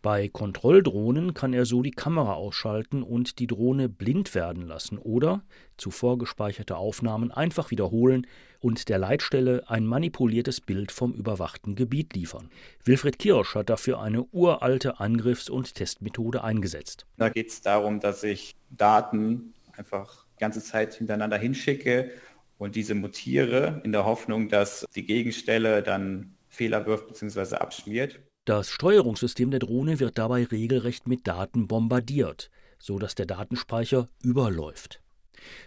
Bei 0.02 0.28
Kontrolldrohnen 0.28 1.34
kann 1.34 1.54
er 1.54 1.66
so 1.66 1.82
die 1.82 1.90
Kamera 1.90 2.34
ausschalten 2.34 3.02
und 3.02 3.40
die 3.40 3.48
Drohne 3.48 3.90
blind 3.90 4.36
werden 4.36 4.68
lassen 4.68 5.00
oder 5.00 5.42
zuvor 5.78 6.20
gespeicherte 6.20 6.78
Aufnahmen 6.78 7.32
einfach 7.32 7.72
wiederholen 7.72 8.28
und 8.60 8.88
der 8.90 9.00
Leitstelle 9.00 9.64
ein 9.68 9.86
manipuliertes 9.86 10.62
Bild 10.62 10.92
vom 10.92 11.14
überwachten 11.14 11.76
Gebiet 11.76 12.16
liefern. 12.16 12.50
Wilfried 12.84 13.18
Kirsch 13.18 13.56
hat 13.56 13.70
dafür 13.70 14.00
eine 14.00 14.26
uralte 14.26 15.00
Angriffs- 15.00 15.50
und 15.50 15.74
Testmethode 15.74 16.44
eingesetzt. 16.44 17.08
Da 17.18 17.30
geht 17.30 17.50
es 17.50 17.62
darum, 17.62 18.00
dass 18.00 18.24
ich 18.24 18.56
Daten 18.70 19.56
einfach 19.74 20.26
die 20.36 20.40
ganze 20.40 20.62
Zeit 20.62 20.94
hintereinander 20.94 21.38
hinschicke 21.38 22.12
und 22.58 22.76
diese 22.76 22.96
mutiere 22.96 23.82
in 23.84 23.92
der 23.92 24.06
Hoffnung, 24.06 24.50
dass 24.50 24.86
die 24.96 25.06
Gegenstelle 25.06 25.82
dann 25.84 26.36
Fehler 26.48 26.86
wirft 26.86 27.08
bzw. 27.08 27.56
abschmiert. 27.56 28.20
Das 28.46 28.70
Steuerungssystem 28.70 29.50
der 29.50 29.60
Drohne 29.60 30.00
wird 30.00 30.20
dabei 30.20 30.44
regelrecht 30.44 31.08
mit 31.08 31.26
Daten 31.26 31.68
bombardiert, 31.68 32.52
so 32.78 33.00
dass 33.00 33.16
der 33.16 33.26
Datenspeicher 33.26 34.08
überläuft. 34.22 35.02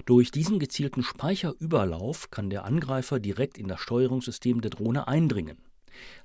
Durch 0.06 0.30
diesen 0.30 0.60
gezielten 0.60 1.02
Speicherüberlauf 1.02 2.30
kann 2.30 2.50
der 2.50 2.64
Angreifer 2.64 3.18
direkt 3.18 3.58
in 3.58 3.66
das 3.66 3.80
Steuerungssystem 3.80 4.60
der 4.60 4.70
Drohne 4.70 5.08
eindringen. 5.08 5.58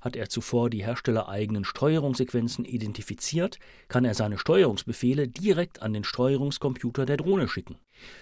Hat 0.00 0.14
er 0.14 0.28
zuvor 0.28 0.70
die 0.70 0.84
herstellereigenen 0.84 1.64
Steuerungssequenzen 1.64 2.64
identifiziert, 2.64 3.58
kann 3.88 4.04
er 4.04 4.14
seine 4.14 4.38
Steuerungsbefehle 4.38 5.26
direkt 5.26 5.82
an 5.82 5.92
den 5.92 6.04
Steuerungscomputer 6.04 7.04
der 7.04 7.16
Drohne 7.16 7.48
schicken. 7.48 7.78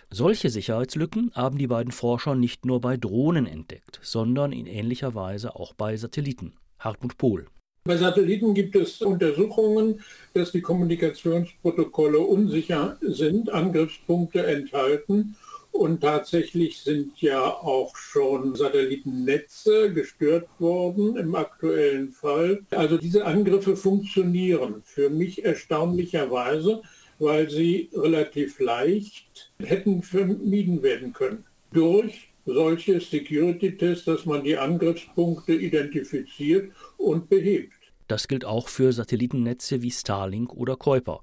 Solche 0.09 0.49
Sicherheitslücken 0.49 1.33
haben 1.35 1.59
die 1.59 1.67
beiden 1.67 1.93
Forscher 1.93 2.35
nicht 2.35 2.65
nur 2.65 2.81
bei 2.81 2.97
Drohnen 2.97 3.45
entdeckt, 3.45 4.01
sondern 4.03 4.53
in 4.53 4.67
ähnlicher 4.67 5.15
Weise 5.15 5.55
auch 5.55 5.75
bei 5.75 5.99
Satelliten. 5.99 6.55
Hartmut 6.79 7.19
Pohl. 7.19 7.47
Bei 7.85 7.97
Satelliten 7.97 8.55
gibt 8.55 8.77
es 8.77 9.03
Untersuchungen, 9.03 10.05
dass 10.35 10.53
die 10.53 10.61
Kommunikationsprotokolle 10.61 12.21
unsicher 12.21 12.97
sind, 13.01 13.53
Angriffspunkte 13.53 14.47
enthalten. 14.47 15.35
Und 15.73 16.03
tatsächlich 16.03 16.81
sind 16.83 17.21
ja 17.21 17.43
auch 17.43 17.97
schon 17.97 18.55
Satellitennetze 18.55 19.93
gestört 19.93 20.49
worden 20.61 21.17
im 21.17 21.35
aktuellen 21.35 22.13
Fall. 22.13 22.63
Also 22.71 22.99
diese 22.99 23.25
Angriffe 23.25 23.75
funktionieren 23.75 24.83
für 24.85 25.11
mich 25.11 25.45
erstaunlicherweise, 25.45 26.83
weil 27.19 27.51
sie 27.51 27.91
relativ 27.95 28.61
leicht 28.61 29.51
hätten 29.59 30.03
vermieden 30.03 30.85
werden 30.85 31.13
können. 31.13 31.45
Durch 31.73 32.32
solche 32.45 33.01
Security-Tests, 33.01 34.05
dass 34.05 34.27
man 34.27 34.45
die 34.45 34.57
Angriffspunkte 34.57 35.55
identifiziert 35.55 36.73
und 36.97 37.29
behebt. 37.29 37.75
Das 38.09 38.29
gilt 38.29 38.45
auch 38.45 38.69
für 38.69 38.93
Satellitennetze 38.93 39.83
wie 39.83 39.91
Starlink 39.91 40.53
oder 40.53 40.77
Kuiper. 40.77 41.21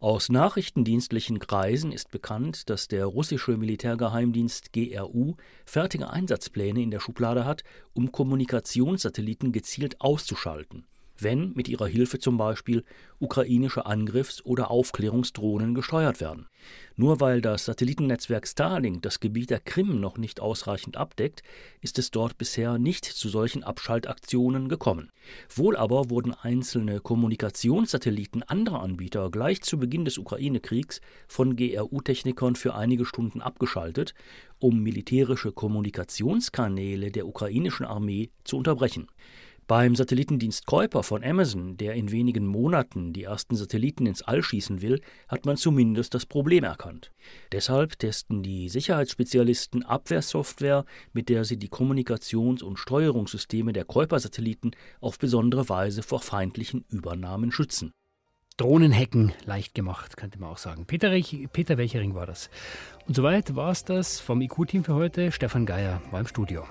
Aus 0.00 0.30
nachrichtendienstlichen 0.30 1.38
Kreisen 1.38 1.92
ist 1.92 2.10
bekannt, 2.10 2.68
dass 2.68 2.88
der 2.88 3.06
russische 3.06 3.56
Militärgeheimdienst 3.56 4.72
GRU 4.72 5.36
fertige 5.64 6.10
Einsatzpläne 6.10 6.82
in 6.82 6.90
der 6.90 6.98
Schublade 6.98 7.44
hat, 7.44 7.62
um 7.92 8.10
Kommunikationssatelliten 8.10 9.52
gezielt 9.52 10.00
auszuschalten 10.00 10.84
wenn 11.22 11.52
mit 11.54 11.68
ihrer 11.68 11.86
Hilfe 11.86 12.18
zum 12.18 12.36
Beispiel 12.36 12.84
ukrainische 13.18 13.86
Angriffs- 13.86 14.44
oder 14.44 14.70
Aufklärungsdrohnen 14.70 15.74
gesteuert 15.74 16.20
werden. 16.20 16.48
Nur 16.96 17.20
weil 17.20 17.40
das 17.40 17.64
Satellitennetzwerk 17.64 18.46
Starlink 18.46 19.02
das 19.02 19.20
Gebiet 19.20 19.50
der 19.50 19.60
Krim 19.60 20.00
noch 20.00 20.18
nicht 20.18 20.40
ausreichend 20.40 20.96
abdeckt, 20.96 21.42
ist 21.80 21.98
es 21.98 22.10
dort 22.10 22.38
bisher 22.38 22.78
nicht 22.78 23.04
zu 23.04 23.28
solchen 23.28 23.64
Abschaltaktionen 23.64 24.68
gekommen. 24.68 25.10
Wohl 25.54 25.76
aber 25.76 26.10
wurden 26.10 26.34
einzelne 26.34 27.00
Kommunikationssatelliten 27.00 28.42
anderer 28.42 28.82
Anbieter 28.82 29.30
gleich 29.30 29.62
zu 29.62 29.78
Beginn 29.78 30.04
des 30.04 30.18
Ukraine-Kriegs 30.18 31.00
von 31.28 31.56
GRU-Technikern 31.56 32.56
für 32.56 32.74
einige 32.74 33.04
Stunden 33.04 33.40
abgeschaltet, 33.40 34.14
um 34.58 34.80
militärische 34.82 35.52
Kommunikationskanäle 35.52 37.10
der 37.10 37.26
ukrainischen 37.26 37.86
Armee 37.86 38.30
zu 38.44 38.56
unterbrechen. 38.56 39.08
Beim 39.68 39.94
Satellitendienst 39.94 40.66
Kuiper 40.66 41.02
von 41.02 41.22
Amazon, 41.22 41.76
der 41.76 41.94
in 41.94 42.10
wenigen 42.10 42.46
Monaten 42.46 43.12
die 43.12 43.22
ersten 43.22 43.54
Satelliten 43.54 44.06
ins 44.06 44.22
All 44.22 44.42
schießen 44.42 44.82
will, 44.82 45.00
hat 45.28 45.46
man 45.46 45.56
zumindest 45.56 46.14
das 46.14 46.26
Problem 46.26 46.64
erkannt. 46.64 47.12
Deshalb 47.52 47.98
testen 47.98 48.42
die 48.42 48.68
Sicherheitsspezialisten 48.68 49.84
Abwehrsoftware, 49.84 50.84
mit 51.12 51.28
der 51.28 51.44
sie 51.44 51.58
die 51.58 51.68
Kommunikations- 51.68 52.62
und 52.62 52.78
Steuerungssysteme 52.78 53.72
der 53.72 53.84
Kuiper-Satelliten 53.84 54.72
auf 55.00 55.18
besondere 55.18 55.68
Weise 55.68 56.02
vor 56.02 56.20
feindlichen 56.20 56.84
Übernahmen 56.88 57.52
schützen. 57.52 57.92
Drohnenhacken 58.56 59.32
leicht 59.44 59.74
gemacht, 59.74 60.16
könnte 60.16 60.38
man 60.38 60.50
auch 60.50 60.58
sagen. 60.58 60.86
Peter, 60.86 61.10
Peter 61.52 61.78
Welchering 61.78 62.14
war 62.14 62.26
das. 62.26 62.50
Und 63.06 63.14
soweit 63.14 63.54
war 63.56 63.70
es 63.70 63.84
das 63.84 64.20
vom 64.20 64.40
IQ-Team 64.40 64.84
für 64.84 64.94
heute. 64.94 65.32
Stefan 65.32 65.66
Geier 65.66 66.02
war 66.10 66.20
im 66.20 66.26
Studio. 66.26 66.64